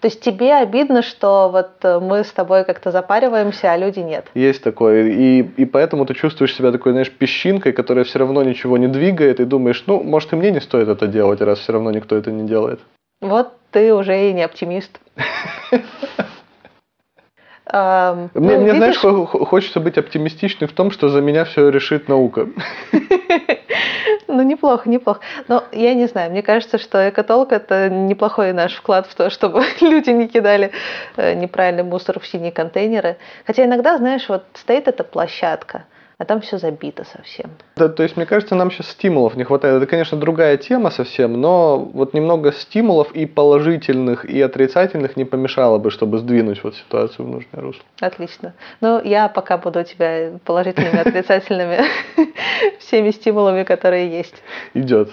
[0.00, 4.26] То есть тебе обидно, что вот э, мы с тобой как-то запариваемся, а люди нет?
[4.34, 5.10] Есть такое.
[5.10, 9.38] И, и поэтому ты чувствуешь себя такой, знаешь, песчинкой, которая все равно ничего не двигает,
[9.38, 12.32] и думаешь, ну, может, и мне не стоит это делать, раз все равно никто это
[12.32, 12.80] не делает.
[13.24, 15.00] Вот ты уже и не оптимист.
[17.72, 19.00] мне, ну, мне видишь...
[19.00, 22.48] знаешь, хочется быть оптимистичным в том, что за меня все решит наука.
[24.26, 25.20] Ну, неплохо, неплохо.
[25.46, 29.62] Но я не знаю, мне кажется, что экотолк– это неплохой наш вклад в то, чтобы
[29.80, 30.72] люди не кидали
[31.16, 33.16] э, неправильный мусор в синие контейнеры.
[33.46, 35.84] Хотя иногда, знаешь, вот стоит эта площадка–
[36.24, 37.50] а там все забито совсем.
[37.76, 39.76] Да, то есть, мне кажется, нам сейчас стимулов не хватает.
[39.76, 45.76] Это, конечно, другая тема совсем, но вот немного стимулов и положительных, и отрицательных не помешало
[45.78, 47.82] бы, чтобы сдвинуть вот ситуацию в нужное русло.
[48.00, 48.54] Отлично.
[48.80, 51.80] Ну, я пока буду у тебя положительными, отрицательными
[52.78, 54.42] всеми стимулами, которые есть.
[54.72, 55.10] Идет.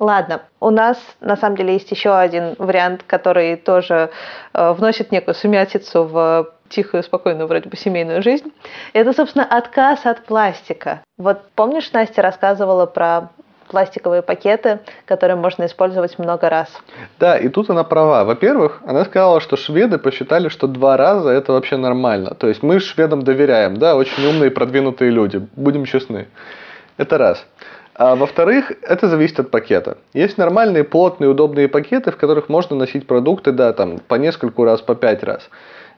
[0.00, 4.10] Ладно, у нас на самом деле есть еще один вариант, который тоже
[4.52, 8.52] э, вносит некую сумятицу в тихую, спокойную вроде бы семейную жизнь.
[8.92, 11.02] Это, собственно, отказ от пластика.
[11.16, 13.30] Вот помнишь, Настя рассказывала про
[13.68, 16.68] пластиковые пакеты, которые можно использовать много раз.
[17.18, 18.24] Да, и тут она права.
[18.24, 22.34] Во-первых, она сказала, что шведы посчитали, что два раза это вообще нормально.
[22.34, 26.28] То есть мы шведам доверяем, да, очень умные продвинутые люди, будем честны.
[26.96, 27.44] Это раз.
[27.94, 29.98] А во-вторых, это зависит от пакета.
[30.14, 34.80] Есть нормальные, плотные, удобные пакеты, в которых можно носить продукты, да, там, по нескольку раз,
[34.80, 35.48] по пять раз.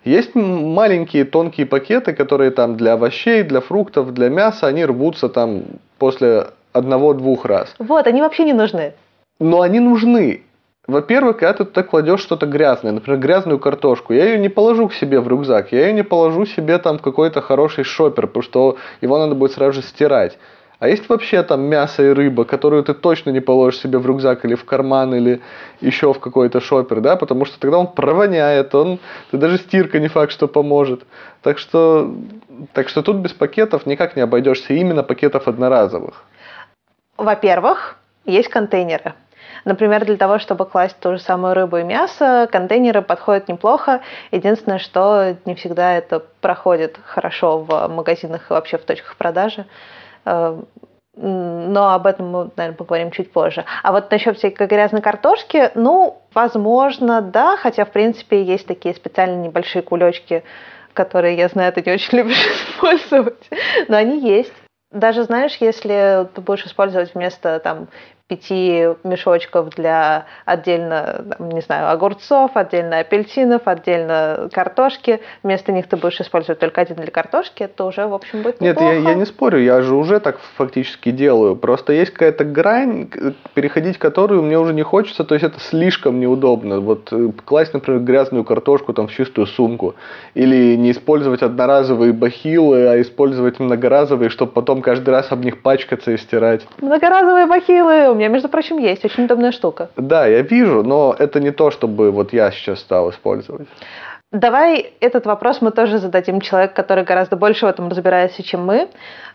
[0.04, 5.62] Есть маленькие тонкие пакеты, которые там для овощей, для фруктов, для мяса, они рвутся там
[5.98, 7.74] после одного-двух раз.
[7.78, 8.92] Вот, они вообще не нужны.
[9.40, 10.42] Но они нужны.
[10.87, 14.94] Во-первых, когда ты туда кладешь что-то грязное, например, грязную картошку, я ее не положу к
[14.94, 18.76] себе в рюкзак, я ее не положу себе там в какой-то хороший шопер, потому что
[19.00, 20.38] его надо будет сразу же стирать.
[20.78, 24.44] А есть вообще там мясо и рыба, которую ты точно не положишь себе в рюкзак
[24.44, 25.40] или в карман, или
[25.80, 28.98] еще в какой-то шопер, да, потому что тогда он провоняет, он,
[29.30, 31.05] ты даже стирка не факт, что поможет.
[31.42, 32.14] Так что,
[32.74, 36.24] так что тут без пакетов никак не обойдешься, именно пакетов одноразовых.
[37.16, 37.96] Во-первых,
[38.26, 39.14] есть контейнеры.
[39.64, 44.01] Например, для того, чтобы класть ту же самую рыбу и мясо, контейнеры подходят неплохо.
[44.30, 49.64] Единственное, что не всегда это проходит хорошо в магазинах и вообще в точках продажи.
[50.27, 50.61] Э,
[51.18, 53.64] но об этом мы, наверное, поговорим чуть позже.
[53.83, 59.49] А вот насчет всякой грязной картошки, ну, возможно, да, хотя, в принципе, есть такие специальные
[59.49, 60.45] небольшие кулечки,
[60.93, 63.49] которые, я знаю, ты не очень любишь использовать,
[63.89, 64.53] но они есть.
[64.93, 67.89] Даже, знаешь, если ты будешь использовать вместо там
[68.29, 75.20] пяти мешочков для отдельно, не знаю, огурцов, отдельно апельсинов, отдельно картошки.
[75.45, 78.81] Вместо них ты будешь использовать только один для картошки, это уже, в общем, будет Нет,
[78.81, 81.55] я, я не спорю, я же уже так фактически делаю.
[81.55, 83.11] Просто есть какая-то грань,
[83.55, 86.81] переходить которую мне уже не хочется, то есть это слишком неудобно.
[86.81, 89.95] Вот э, класть, например, грязную картошку там в чистую сумку.
[90.35, 96.11] Или не использовать одноразовые бахилы, а использовать многоразовые, чтобы потом каждый раз об них пачкаться
[96.11, 96.66] и стирать.
[96.81, 98.15] Многоразовые бахилы!
[98.16, 99.04] Меня, между прочим, есть.
[99.04, 99.90] Очень удобная штука.
[99.96, 103.68] Да, я вижу, но это не то, чтобы вот я сейчас стал использовать.
[104.32, 108.88] Давай этот вопрос мы тоже зададим человеку, который гораздо больше в этом разбирается, чем мы.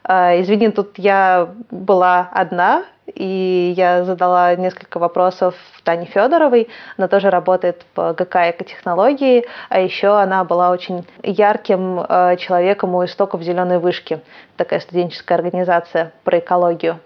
[0.03, 6.67] А, извини, тут я была одна, и я задала несколько вопросов Тане Федоровой.
[6.97, 13.05] Она тоже работает в ГК «Экотехнологии», а еще она была очень ярким а, человеком у
[13.05, 14.19] истоков «Зеленой вышки»,
[14.57, 16.99] такая студенческая организация про экологию.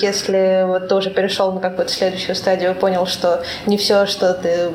[0.00, 4.34] Если вот ты уже перешел на какую-то следующую стадию и понял, что не все, что
[4.34, 4.70] ты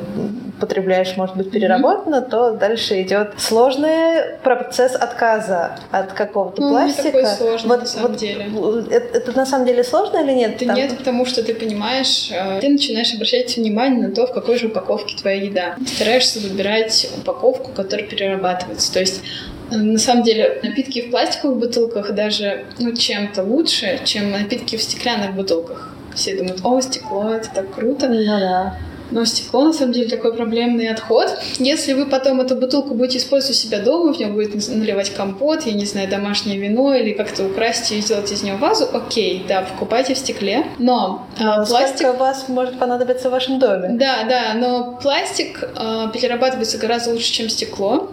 [0.60, 2.30] потребляешь, может быть переработано, mm-hmm.
[2.30, 7.02] то дальше идет сложный процесс отказа от какого-то ну, пластика.
[7.02, 8.50] Не такой сложный, вот, на самом вот, деле.
[8.90, 10.56] Это, это на самом деле сложно или нет?
[10.58, 10.76] Да Там...
[10.76, 14.66] нет, потому что ты понимаешь, э, ты начинаешь обращать внимание на то, в какой же
[14.66, 15.76] упаковке твоя еда.
[15.86, 18.92] Стараешься выбирать упаковку, которая перерабатывается.
[18.92, 19.22] То есть
[19.70, 25.34] на самом деле, напитки в пластиковых бутылках даже ну, чем-то лучше, чем напитки в стеклянных
[25.34, 25.94] бутылках.
[26.14, 28.08] Все думают, о, стекло, это так круто.
[28.08, 28.76] Ну да.
[29.10, 31.38] Но стекло, на самом деле, такой проблемный отход.
[31.58, 35.64] Если вы потом эту бутылку будете использовать у себя дома, в нее будете наливать компот,
[35.64, 39.62] я не знаю, домашнее вино или как-то украсть и сделать из нее вазу, окей, да,
[39.62, 40.66] покупайте в стекле.
[40.78, 42.08] Но а, пластик...
[42.08, 43.90] у вас может понадобиться в вашем доме.
[43.92, 48.10] Да, да, но пластик а, перерабатывается гораздо лучше, чем стекло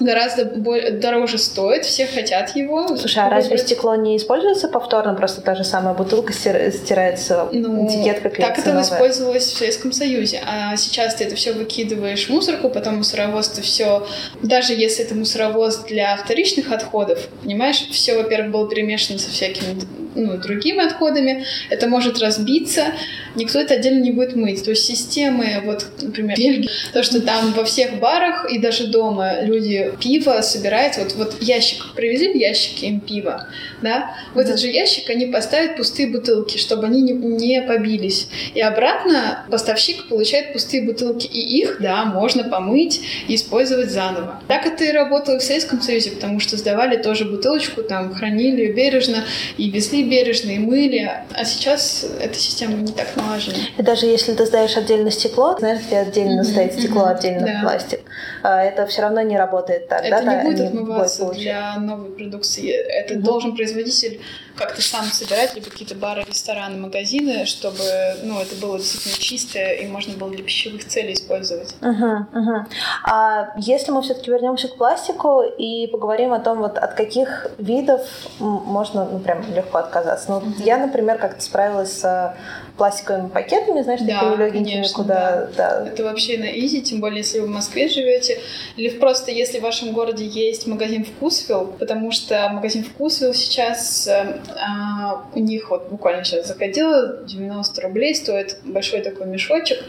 [0.00, 2.96] гораздо дороже стоит, все хотят его.
[2.96, 5.14] Слушай, а разве стекло не используется повторно?
[5.14, 10.40] Просто та же самая бутылка стирается, ну, этикетка Так это использовалось в Советском Союзе.
[10.46, 14.06] А сейчас ты это все выкидываешь в мусорку, потом мусоровоз ты все,
[14.42, 19.80] даже если это мусоровоз для вторичных отходов, понимаешь, все, во-первых, было перемешано со всякими
[20.16, 22.86] ну, другими отходами, это может разбиться,
[23.34, 24.64] никто это отдельно не будет мыть.
[24.64, 29.42] То есть системы, вот, например, Бельгия, то, что там во всех барах и даже дома
[29.42, 33.48] люди пиво собирают, вот, вот ящик, привезли в ящике им пиво,
[33.82, 38.28] да, в этот же ящик они поставят пустые бутылки, чтобы они не, не побились.
[38.54, 44.40] И обратно поставщик получает пустые бутылки, и их, да, можно помыть и использовать заново.
[44.48, 49.24] Так это и работало в Советском Союзе, потому что сдавали тоже бутылочку, там, хранили бережно,
[49.56, 53.56] и везли бережно, и мыли, а сейчас эта система не так налажена.
[53.76, 57.46] И даже если ты сдаешь отдельно стекло, знаешь, где отдельно mm-hmm, стоит стекло, mm-hmm, отдельно
[57.46, 57.60] да.
[57.62, 58.00] пластик,
[58.42, 60.42] это все равно не работает так, это да?
[60.42, 62.70] не будет отмываться для новой продукции.
[62.70, 63.18] Это mm-hmm.
[63.18, 64.20] должен производитель
[64.56, 67.82] как-то сам собирать, либо какие-то бары, рестораны, магазины, чтобы
[68.22, 71.74] ну, это было действительно чистое и можно было для пищевых целей использовать.
[71.80, 72.64] Uh-huh, uh-huh.
[73.04, 78.00] А если мы все-таки вернемся к пластику и поговорим о том, вот от каких видов
[78.38, 80.30] можно ну, прям легко отказаться.
[80.30, 80.62] Ну, uh-huh.
[80.64, 82.34] я, например, как-то справилась с
[82.76, 85.48] пластиковыми пакетами, знаешь, да, такими легенькими, конечно, куда...
[85.56, 85.80] Да.
[85.80, 85.88] да.
[85.88, 88.38] Это вообще на изи, тем более, если вы в Москве живете,
[88.76, 94.40] или просто если в вашем городе есть магазин Вкусвилл, потому что магазин Вкусвилл сейчас, э,
[94.58, 99.82] а, у них вот буквально сейчас заходила, 90 рублей стоит большой такой мешочек,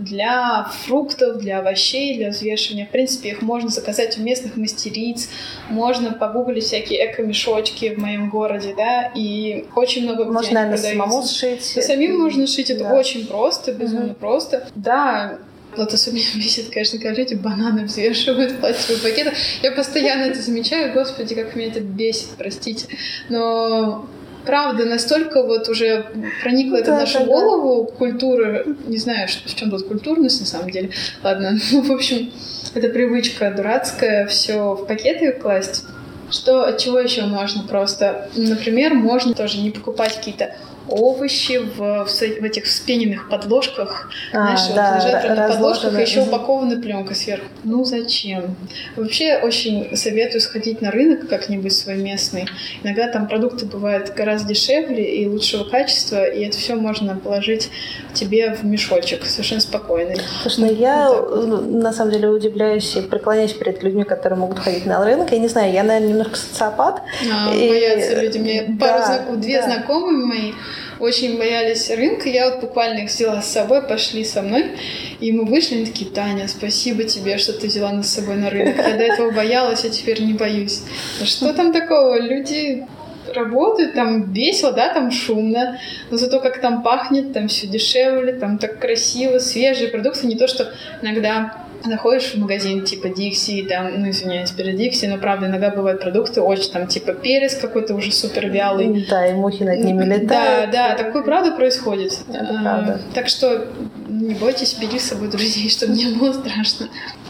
[0.00, 2.86] для фруктов, для овощей, для взвешивания.
[2.86, 5.28] В принципе, их можно заказать у местных мастериц,
[5.68, 11.10] можно погуглить всякие эко-мешочки в моем городе, да, и очень много где Можно, наверное, продаются.
[11.10, 11.72] самому сшить.
[11.76, 12.94] Да, самим можно шить, это да.
[12.94, 14.14] очень просто, безумно угу.
[14.14, 14.66] просто.
[14.74, 15.38] Да,
[15.76, 19.32] вот особенно бесит, конечно, когда люди бананы взвешивают в пластиковые пакеты.
[19.62, 22.86] Я постоянно это замечаю, господи, как меня это бесит, простите.
[23.28, 24.06] Но
[24.44, 26.06] правда настолько вот уже
[26.42, 27.96] проникла это да, в нашу да, голову, да.
[27.96, 30.90] культура, не знаю, в чем тут культурность на самом деле.
[31.22, 32.30] Ладно, ну, в общем,
[32.74, 35.84] это привычка дурацкая, все в пакеты класть.
[36.30, 38.28] Что, от чего еще можно просто?
[38.36, 40.54] Например, можно тоже не покупать какие-то
[40.90, 44.10] овощи в, в, в этих вспененных подложках.
[44.32, 47.46] А, знаешь, да, вот лежат на подложках, и еще упакованы пленкой сверху.
[47.64, 48.56] Ну зачем?
[48.96, 52.46] Вообще очень советую сходить на рынок как-нибудь свой местный.
[52.82, 57.70] Иногда там продукты бывают гораздо дешевле и лучшего качества, и это все можно положить
[58.14, 60.14] тебе в мешочек совершенно спокойно.
[60.42, 64.86] Слушай, ну я вот на самом деле удивляюсь и преклоняюсь перед людьми, которые могут ходить
[64.86, 65.32] на рынок.
[65.32, 67.02] Я не знаю, я, наверное, немножко социопат.
[67.32, 67.68] А, и...
[67.68, 68.38] Боятся люди.
[68.38, 69.40] Мне да, пару знаком...
[69.40, 69.66] две да.
[69.66, 70.52] знакомые мои
[70.98, 72.28] очень боялись рынка.
[72.28, 74.72] Я вот буквально их взяла с собой, пошли со мной,
[75.20, 78.50] и мы вышли, они такие, Таня, спасибо тебе, что ты взяла нас с собой на
[78.50, 78.76] рынок.
[78.76, 80.82] Я до этого боялась, а теперь не боюсь.
[81.24, 82.18] Что там такого?
[82.20, 82.86] Люди
[83.34, 85.78] работают, там весело, да, там шумно,
[86.10, 90.48] но зато как там пахнет, там все дешевле, там так красиво, свежие продукты, не то,
[90.48, 90.72] что
[91.02, 96.00] иногда заходишь в магазин типа Дикси, там, ну, извиняюсь, перед Дикси, но, правда, иногда бывают
[96.00, 99.06] продукты очень, там, типа перец какой-то уже супер вялый.
[99.08, 100.70] Да, и мухи над ними летают.
[100.70, 102.18] Да, да, такое, правда, происходит.
[102.28, 103.00] Это а, правда.
[103.14, 103.66] Так что
[104.08, 106.88] не бойтесь, бери с собой друзей, чтобы не было страшно.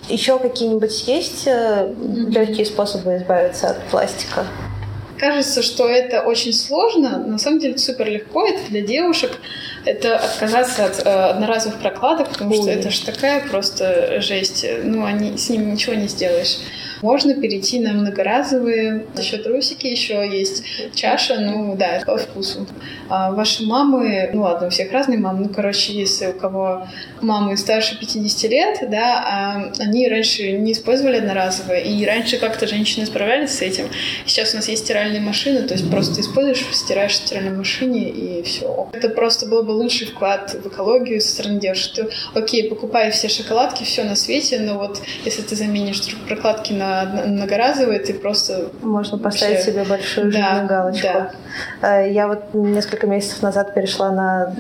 [0.09, 2.31] Еще какие-нибудь есть mm-hmm.
[2.31, 4.45] легкие способы избавиться от пластика?
[5.19, 9.33] Кажется, что это очень сложно, на самом деле супер легко, это для девушек
[9.85, 12.63] это отказаться от э, одноразовых прокладок, потому Ой.
[12.63, 14.67] что это же такая просто жесть.
[14.83, 16.59] Ну, они, с ними ничего не сделаешь.
[17.03, 20.65] Можно перейти на многоразовые, еще трусики, еще есть
[20.95, 22.67] чаша, ну да, по вкусу.
[23.09, 26.87] А ваши мамы, ну ладно, у всех разные мамы, ну короче, если у кого
[27.23, 33.07] мамы старше 50 лет, да, а они раньше не использовали одноразовые, и раньше как-то женщины
[33.07, 33.87] справлялись с этим.
[34.27, 38.43] Сейчас у нас есть стиральные машины, то есть просто используешь, стираешь в стиральной машине, и
[38.43, 38.89] все.
[38.93, 41.93] Это просто был бы лучший вклад в экологию со стороны девушек.
[41.93, 47.25] Что, окей, покупай все шоколадки, все на свете, но вот если ты заменишь прокладки на
[47.27, 48.71] многоразовые, ты просто...
[48.83, 49.73] Можно поставить вообще...
[49.73, 51.09] себе большую да, галочку.
[51.81, 52.03] Да.
[52.03, 54.55] Э, я вот несколько месяцев назад перешла на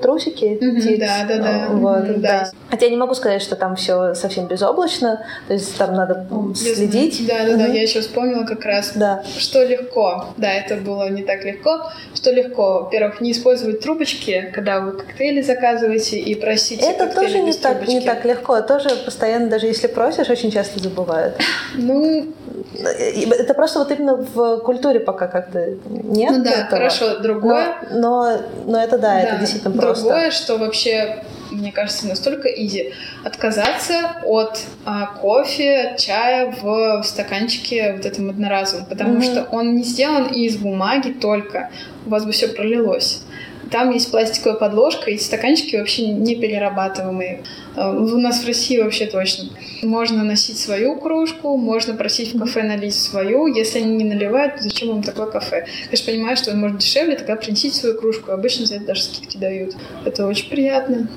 [0.00, 0.58] трусики.
[0.60, 1.68] Mm-hmm, да, да, да.
[1.70, 2.40] Вот, mm-hmm, да.
[2.44, 2.50] да.
[2.70, 6.76] Хотя я не могу сказать, что там все совсем безоблачно, то есть там надо Без...
[6.76, 7.26] следить.
[7.26, 7.56] Да, да, mm-hmm.
[7.58, 9.22] да, я еще вспомнила как раз, да.
[9.38, 10.26] что легко.
[10.36, 11.90] Да, это было не так легко.
[12.14, 17.52] Что легко, во-первых, не использовать трубочки, когда вы коктейли заказываете и просите Это тоже не
[17.52, 21.34] так, не так легко, тоже постоянно, даже если просишь, очень часто забывают.
[21.74, 22.32] Ну,
[22.74, 26.30] это просто вот именно в культуре пока как-то нет.
[26.36, 26.68] Ну да, этого.
[26.68, 27.74] хорошо, другое.
[27.90, 29.87] Но, но, но это да, да, это действительно просто.
[29.94, 32.92] Другое, что вообще мне кажется, настолько изи.
[33.24, 39.24] Отказаться от а, кофе, чая в, в стаканчике вот этом одноразовом, потому mm-hmm.
[39.24, 41.70] что он не сделан из бумаги только.
[42.06, 43.22] У вас бы все пролилось.
[43.70, 47.42] Там есть пластиковая подложка, и стаканчики вообще не перерабатываемые.
[47.76, 49.50] Э, у нас в России вообще точно.
[49.82, 53.46] Можно носить свою кружку, можно просить в кафе налить свою.
[53.46, 55.66] Если они не наливают, то зачем вам такое кафе?
[55.84, 58.32] Конечно, понимаю, что он может дешевле, тогда принесите свою кружку.
[58.32, 59.74] Обычно за это даже скидки дают.
[60.04, 61.08] Это очень приятно.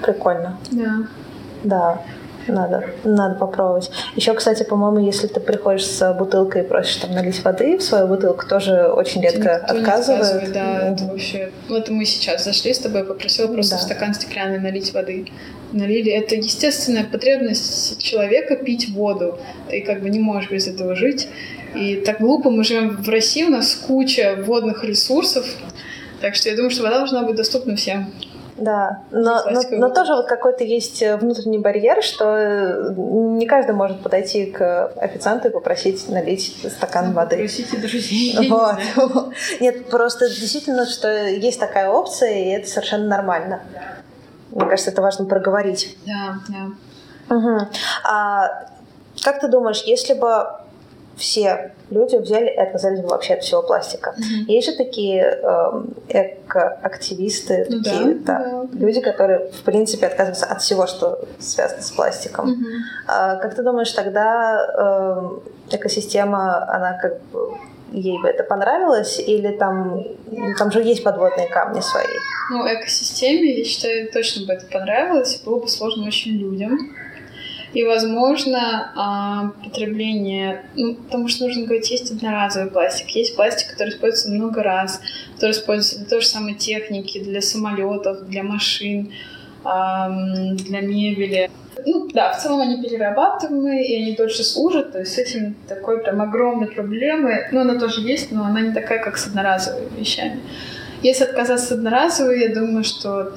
[0.00, 0.58] Прикольно.
[0.70, 1.08] Да.
[1.64, 2.02] Да.
[2.48, 3.90] Надо, надо попробовать.
[4.16, 8.06] Еще, кстати, по-моему, если ты приходишь с бутылкой и просишь там налить воды в свою
[8.06, 10.48] бутылку, тоже очень редко Никто отказывают.
[10.48, 10.94] Не да, mm-hmm.
[10.94, 11.50] это вообще.
[11.68, 13.78] Вот мы сейчас зашли с тобой, попросила просто да.
[13.78, 15.26] в стакан стеклянный налить воды.
[15.72, 16.10] Налили.
[16.10, 19.38] Это естественная потребность человека пить воду.
[19.68, 21.28] Ты как бы не можешь без этого жить.
[21.74, 25.44] И так глупо, мы живем в России, у нас куча водных ресурсов,
[26.20, 28.12] так что я думаю, что вода должна быть доступна всем.
[28.58, 33.74] Да, но, но, но тоже вот какой-то есть э, внутренний барьер, что э, не каждый
[33.74, 37.36] может подойти к официанту и попросить налить стакан воды.
[37.36, 38.48] Попросите друзей.
[38.50, 38.76] Вот.
[39.60, 43.60] Не Нет, просто действительно, что есть такая опция, и это совершенно нормально.
[44.50, 45.96] Мне кажется, это важно проговорить.
[46.04, 47.34] Да, да.
[47.36, 47.58] Угу.
[48.04, 48.68] А
[49.22, 50.46] как ты думаешь, если бы
[51.18, 54.14] все люди взяли и отказались бы вообще от всего пластика.
[54.16, 54.44] Mm-hmm.
[54.52, 58.78] Есть же такие э, эко-активисты, ну, такие да, да, да.
[58.78, 62.50] люди, которые, в принципе, отказываются от всего, что связано с пластиком.
[62.50, 62.78] Mm-hmm.
[63.08, 65.40] А, как ты думаешь, тогда
[65.70, 67.58] э, экосистема, она как бы
[67.92, 70.04] ей бы это понравилось, или там,
[70.58, 72.04] там же есть подводные камни свои?
[72.50, 76.94] Ну, экосистеме, я считаю, точно бы это понравилось, было бы сложно очень людям.
[77.72, 83.90] И, возможно, а, потребление, ну, потому что нужно говорить, есть одноразовый пластик, есть пластик, который
[83.90, 85.00] используется много раз,
[85.34, 89.12] который используется для той же самой техники, для самолетов, для машин,
[89.64, 91.50] для мебели.
[91.84, 96.02] Ну, да, в целом они перерабатываемые, и они дольше служат, то есть с этим такой
[96.02, 97.48] прям огромной проблемы.
[97.52, 100.40] Ну, она тоже есть, но она не такая, как с одноразовыми вещами.
[101.02, 103.32] Если отказаться от одноразовой, я думаю, что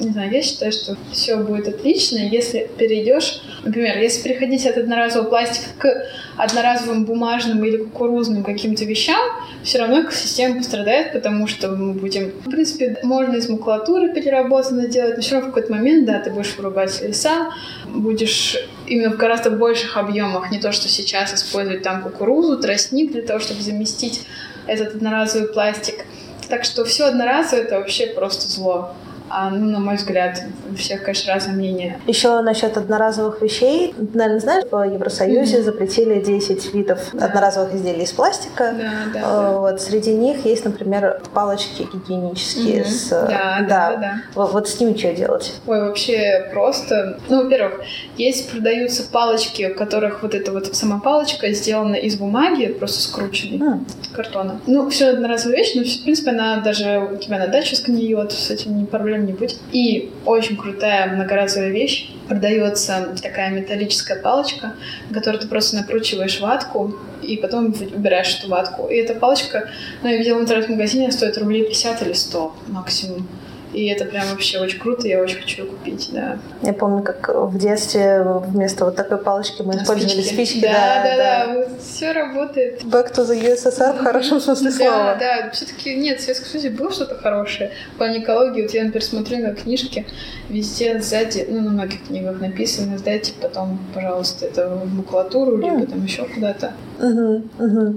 [0.00, 5.28] не знаю, я считаю, что все будет отлично, если перейдешь, например, если переходить от одноразового
[5.28, 6.06] пластика к
[6.36, 9.20] одноразовым бумажным или кукурузным каким-то вещам,
[9.62, 12.32] все равно экосистема пострадает, потому что мы будем...
[12.44, 16.30] В принципе, можно из макулатуры переработанно делать, но все равно в какой-то момент, да, ты
[16.30, 17.50] будешь вырубать леса,
[17.86, 18.56] будешь
[18.86, 23.40] именно в гораздо больших объемах, не то, что сейчас использовать там кукурузу, тростник для того,
[23.40, 24.22] чтобы заместить
[24.66, 26.04] этот одноразовый пластик.
[26.48, 28.94] Так что все одноразовое— это вообще просто зло.
[29.30, 31.98] А, ну, на мой взгляд, у всех, конечно, разное мнение.
[32.06, 33.94] Еще насчет одноразовых вещей.
[33.96, 35.62] Наверное, знаешь, в Евросоюзе mm-hmm.
[35.62, 37.26] запретили 10 видов да.
[37.26, 38.74] одноразовых изделий из пластика.
[38.78, 39.50] Да, да, да.
[39.52, 42.82] Вот среди них есть, например, палочки гигиенические.
[42.82, 42.84] Mm-hmm.
[42.84, 44.14] С, да, да, да, да.
[44.34, 45.54] Вот, вот с ними что делать?
[45.66, 47.18] Ой, вообще просто...
[47.28, 47.80] Ну, во-первых,
[48.16, 53.58] есть, продаются палочки, у которых вот эта вот сама палочка сделана из бумаги, просто скрученной,
[53.58, 53.80] mm.
[54.14, 54.60] картона.
[54.66, 58.50] Ну, все одноразовая вещь, но, в принципе, она даже у тебя на даче сгниет, с
[58.50, 59.56] этим не проблема проблем-нибудь.
[59.72, 62.10] И очень крутая многоразовая вещь.
[62.28, 64.74] Продается такая металлическая палочка,
[65.08, 68.88] на которую ты просто накручиваешь ватку, и потом убираешь эту ватку.
[68.88, 69.68] И эта палочка,
[70.02, 73.28] ну, я видела в интернет-магазине, стоит рублей 50 или 100 максимум.
[73.74, 76.38] И это прям вообще очень круто, я очень хочу купить, да.
[76.62, 80.34] Я помню, как в детстве вместо вот такой палочки мы использовали спички.
[80.34, 81.66] спички да, да, да, да.
[81.82, 82.84] все работает.
[82.84, 85.16] Back to the USSR в хорошем смысле слова.
[85.18, 87.72] Да, да, все-таки нет, в Советском Союзе было что-то хорошее.
[87.94, 90.06] В плане экологии, вот я, например, смотрю на книжки,
[90.48, 96.04] везде сзади, ну, на многих книгах написано, сдайте потом, пожалуйста, это в макулатуру, либо там
[96.04, 96.72] еще куда-то.
[97.00, 97.94] Угу, угу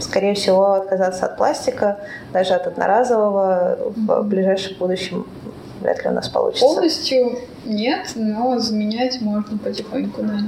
[0.00, 2.00] скорее всего, отказаться от пластика,
[2.32, 5.26] даже от одноразового в ближайшем будущем
[5.80, 6.64] вряд ли у нас получится.
[6.64, 10.38] Полностью нет, но заменять можно потихоньку, да.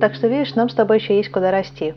[0.00, 1.94] Так что, видишь, нам с тобой еще есть куда расти.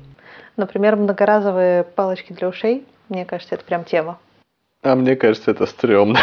[0.58, 2.86] Например, многоразовые палочки для ушей.
[3.10, 4.20] Мне кажется, это прям тема.
[4.84, 6.20] А мне кажется, это стрёмно.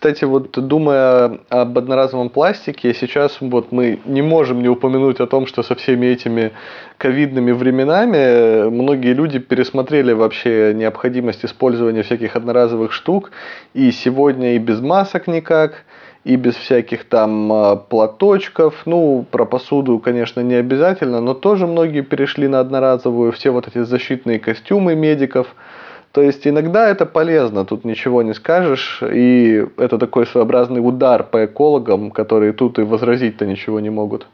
[0.00, 5.46] Кстати, вот думая об одноразовом пластике, сейчас вот мы не можем не упомянуть о том,
[5.46, 6.52] что со всеми этими
[6.96, 13.30] ковидными временами многие люди пересмотрели вообще необходимость использования всяких одноразовых штук.
[13.74, 15.84] И сегодня и без масок никак,
[16.24, 18.86] и без всяких там а, платочков.
[18.86, 23.32] Ну, про посуду, конечно, не обязательно, но тоже многие перешли на одноразовую.
[23.32, 25.54] Все вот эти защитные костюмы медиков–
[26.12, 31.44] то есть иногда это полезно, тут ничего не скажешь, и это такой своеобразный удар по
[31.44, 34.26] экологам, которые тут и возразить-то ничего не могут.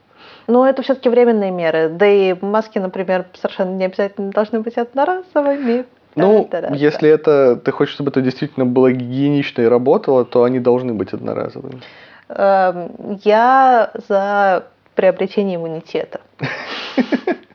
[0.46, 1.88] Но это все-таки временные меры.
[1.88, 5.84] Да и маски, например, совершенно не обязательно должны быть одноразовыми.
[6.14, 7.14] Ну, да, да, если да.
[7.14, 11.82] это ты хочешь, чтобы это действительно было гигиенично и работало, то они должны быть одноразовыми.
[12.30, 14.64] Эм, я за
[14.94, 16.20] приобретение иммунитета.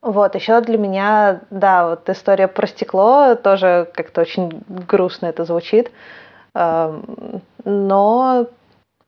[0.00, 5.90] Вот, еще для меня, да, вот история про стекло тоже как-то очень грустно это звучит.
[6.54, 8.46] Эм, но,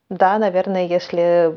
[0.08, 1.54] да, наверное, если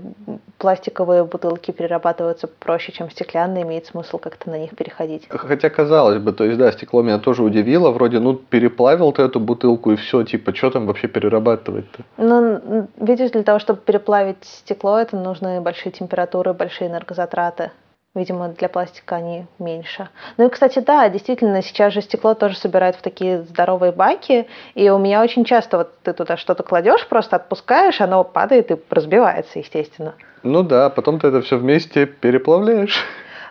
[0.60, 5.28] пластиковые бутылки перерабатываются проще, чем стеклянные, имеет смысл как-то на них переходить.
[5.30, 7.90] Хотя, казалось бы, то есть, да, стекло меня тоже удивило.
[7.90, 12.04] Вроде, ну, переплавил ты эту бутылку и все, типа, что там вообще перерабатывать-то?
[12.18, 17.72] Ну, видишь, для того, чтобы переплавить стекло, это нужны большие температуры, большие энергозатраты.
[18.16, 20.08] Видимо, для пластика они меньше.
[20.38, 24.88] Ну и, кстати, да, действительно, сейчас же стекло тоже собирают в такие здоровые баки, и
[24.92, 29.58] у меня очень часто вот ты туда что-то кладешь, просто отпускаешь, оно падает и разбивается,
[29.58, 30.14] естественно.
[30.44, 33.04] Ну да, потом ты это все вместе переплавляешь.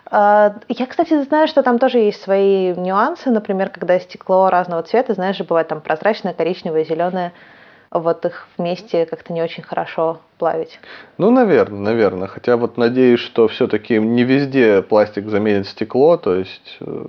[0.09, 3.31] А, я, кстати, знаю, что там тоже есть свои нюансы.
[3.31, 7.33] Например, когда стекло разного цвета, знаешь же, бывает там прозрачное, коричневое, зеленое
[7.99, 10.79] вот их вместе как-то не очень хорошо плавить.
[11.17, 12.27] Ну, наверное, наверное.
[12.27, 17.05] Хотя вот надеюсь, что все-таки не везде пластик заменит стекло, то есть э,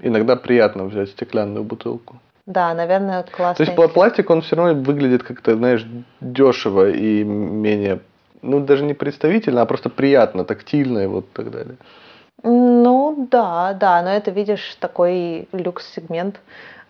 [0.00, 2.20] иногда приятно взять стеклянную бутылку.
[2.46, 3.64] Да, наверное, классно.
[3.64, 5.86] То есть пластик, он все равно выглядит как-то, знаешь,
[6.20, 8.00] дешево и менее,
[8.42, 11.76] ну, даже не представительно, а просто приятно, тактильно и вот так далее.
[12.42, 16.40] Ну, да, да, но это, видишь, такой люкс-сегмент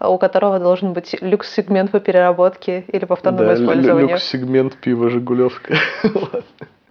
[0.03, 4.11] у которого должен быть люкс-сегмент по переработке или повторному да, использованию.
[4.13, 5.79] люкс-сегмент пива «Жигулевская».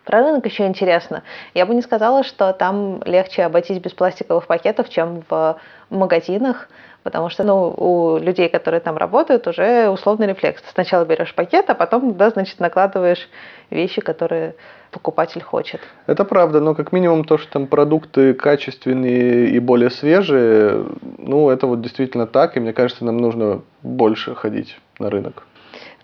[0.06, 1.22] Про рынок еще интересно.
[1.54, 5.60] Я бы не сказала, что там легче обойтись без пластиковых пакетов, чем в
[5.92, 6.68] магазинах,
[7.04, 10.62] потому что ну, у людей, которые там работают, уже условный рефлекс.
[10.62, 13.30] Ты сначала берешь пакет, а потом, да, значит, накладываешь
[13.70, 14.56] вещи, которые
[14.92, 15.82] покупатель хочет.
[16.08, 20.86] Это правда, но как минимум то, что там продукты качественные и более свежие,
[21.18, 25.44] ну, это вот действительно так, и мне кажется, нам нужно больше ходить на рынок.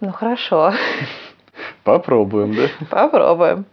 [0.02, 0.74] Ну, хорошо.
[1.84, 2.68] Попробуем, да?
[2.90, 3.66] Попробуем.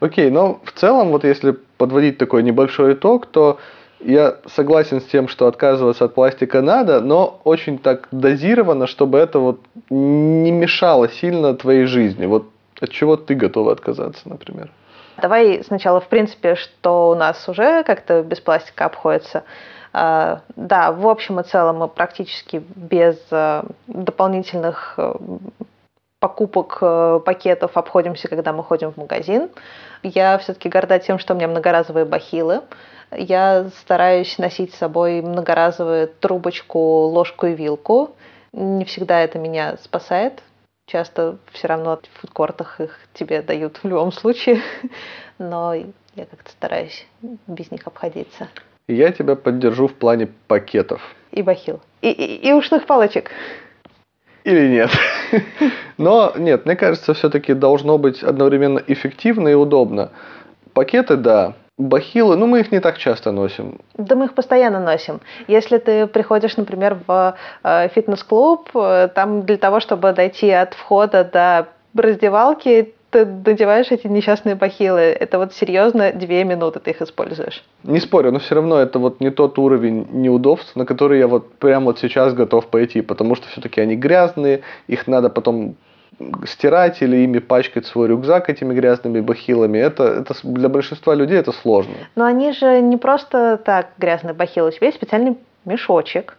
[0.00, 3.58] Окей, но в целом, вот если подводить такой небольшой итог, то
[4.04, 9.38] я согласен с тем, что отказываться от пластика надо, но очень так дозированно, чтобы это
[9.38, 12.26] вот не мешало сильно твоей жизни.
[12.26, 12.46] Вот
[12.80, 14.70] от чего ты готова отказаться, например?
[15.20, 19.44] Давай сначала, в принципе, что у нас уже как-то без пластика обходится.
[19.92, 25.14] А, да, в общем и целом мы практически без а, дополнительных э,
[26.18, 29.50] покупок э, пакетов обходимся, когда мы ходим в магазин.
[30.04, 32.60] Я все-таки горда тем, что у меня многоразовые бахилы.
[33.10, 38.14] Я стараюсь носить с собой многоразовую трубочку, ложку и вилку.
[38.52, 40.42] Не всегда это меня спасает.
[40.86, 44.60] Часто все равно в фудкортах их тебе дают в любом случае.
[45.38, 47.06] Но я как-то стараюсь
[47.46, 48.48] без них обходиться.
[48.86, 51.00] Я тебя поддержу в плане пакетов.
[51.32, 51.80] И бахил.
[52.02, 53.30] И, и, и ушных палочек.
[54.44, 54.90] Или нет.
[55.98, 60.10] Но нет, мне кажется, все-таки должно быть одновременно эффективно и удобно.
[60.74, 63.80] Пакеты, да, Бахилы, ну мы их не так часто носим.
[63.98, 65.20] Да мы их постоянно носим.
[65.48, 67.34] Если ты приходишь, например, в
[67.64, 71.66] э, фитнес-клуб, э, там для того, чтобы дойти от входа до
[72.00, 75.00] раздевалки, ты надеваешь эти несчастные бахилы.
[75.00, 77.62] Это вот серьезно две минуты ты их используешь.
[77.84, 81.54] Не спорю, но все равно это вот не тот уровень неудобств, на который я вот
[81.54, 85.76] прямо вот сейчас готов пойти, потому что все-таки они грязные, их надо потом
[86.44, 91.52] стирать или ими пачкать свой рюкзак этими грязными бахилами, это, это для большинства людей это
[91.52, 91.94] сложно.
[92.16, 94.68] Но они же не просто так грязные бахилы.
[94.68, 96.36] У тебя есть специальный мешочек.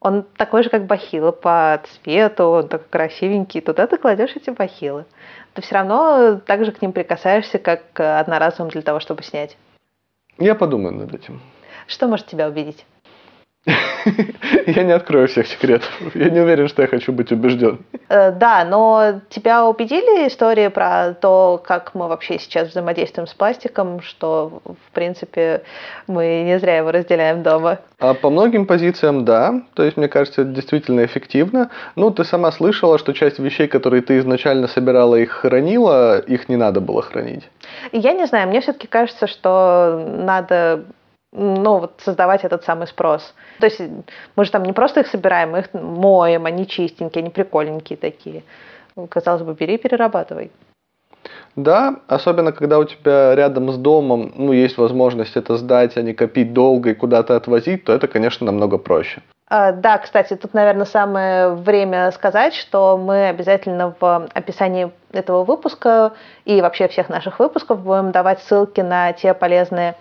[0.00, 3.60] Он такой же, как бахилы по цвету, он такой красивенький.
[3.60, 5.04] Туда ты кладешь эти бахилы.
[5.52, 9.58] Ты все равно также к ним прикасаешься, как к одноразовым для того, чтобы снять.
[10.38, 11.42] Я подумаю над этим.
[11.86, 12.86] Что может тебя убедить?
[14.66, 15.90] Я не открою всех секретов.
[16.14, 17.78] Я не уверен, что я хочу быть убежден.
[18.08, 24.00] Э, да, но тебя убедили истории про то, как мы вообще сейчас взаимодействуем с пластиком,
[24.00, 25.62] что, в принципе,
[26.06, 27.80] мы не зря его разделяем дома?
[27.98, 29.62] А по многим позициям да.
[29.74, 31.70] То есть, мне кажется, это действительно эффективно.
[31.96, 36.56] Ну, ты сама слышала, что часть вещей, которые ты изначально собирала и хранила, их не
[36.56, 37.48] надо было хранить.
[37.92, 40.84] Я не знаю, мне все-таки кажется, что надо
[41.32, 43.34] ну, вот создавать этот самый спрос.
[43.60, 43.80] То есть
[44.36, 48.42] мы же там не просто их собираем, мы их моем, они чистенькие, они прикольненькие такие.
[49.08, 50.50] Казалось бы, бери перерабатывай.
[51.56, 56.14] Да, особенно когда у тебя рядом с домом ну, есть возможность это сдать, а не
[56.14, 59.22] копить долго и куда-то отвозить, то это, конечно, намного проще.
[59.52, 66.12] А, да, кстати, тут, наверное, самое время сказать, что мы обязательно в описании этого выпуска
[66.44, 69.96] и вообще всех наших выпусков будем давать ссылки на те полезные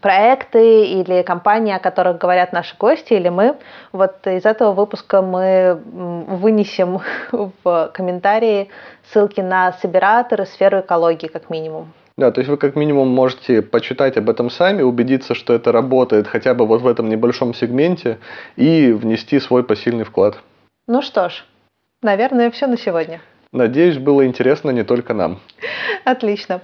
[0.00, 3.56] проекты или компании, о которых говорят наши гости или мы.
[3.90, 7.00] Вот из этого выпуска мы вынесем
[7.64, 8.70] в комментарии
[9.10, 11.92] ссылки на собираторы, сферу экологии как минимум.
[12.16, 16.26] Да, то есть вы как минимум можете почитать об этом сами, убедиться, что это работает
[16.26, 18.18] хотя бы вот в этом небольшом сегменте
[18.56, 20.38] и внести свой посильный вклад.
[20.86, 21.44] Ну что ж,
[22.02, 23.20] наверное, все на сегодня.
[23.52, 25.40] Надеюсь, было интересно не только нам.
[26.04, 26.60] Отлично.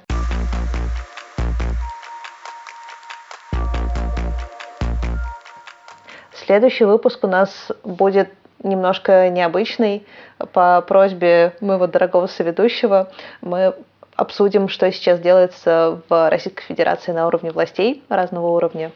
[6.32, 8.30] Следующий выпуск у нас будет
[8.62, 10.06] немножко необычный.
[10.52, 13.74] По просьбе моего дорогого соведущего мы
[14.18, 18.90] обсудим, что сейчас делается в Российской Федерации на уровне властей разного уровня.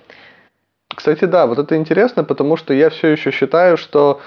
[0.95, 4.21] Кстати, да, вот это интересно, потому что я все еще считаю, что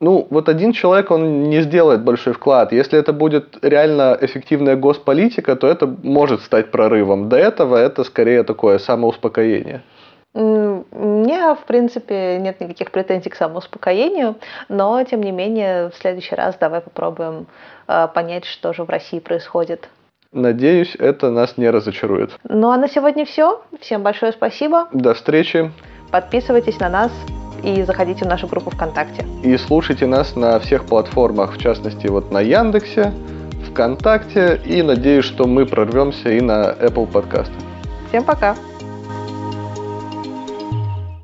[0.00, 2.72] ну, вот один человек, он не сделает большой вклад.
[2.72, 7.28] Если это будет реально эффективная госполитика, то это может стать прорывом.
[7.28, 9.82] До этого это скорее такое самоуспокоение.
[10.34, 14.36] Мне, в принципе, нет никаких претензий к самоуспокоению,
[14.68, 17.46] но, тем не менее, в следующий раз давай попробуем
[17.88, 19.88] э, понять, что же в России происходит.
[20.32, 22.38] Надеюсь, это нас не разочарует.
[22.44, 23.62] Ну а на сегодня все.
[23.80, 24.88] Всем большое спасибо.
[24.92, 25.72] До встречи.
[26.10, 27.12] Подписывайтесь на нас
[27.62, 29.24] и заходите в нашу группу ВКонтакте.
[29.42, 33.12] И слушайте нас на всех платформах, в частности, вот на Яндексе,
[33.70, 37.54] ВКонтакте, и надеюсь, что мы прорвемся и на Apple подкасты.
[38.08, 38.54] Всем пока!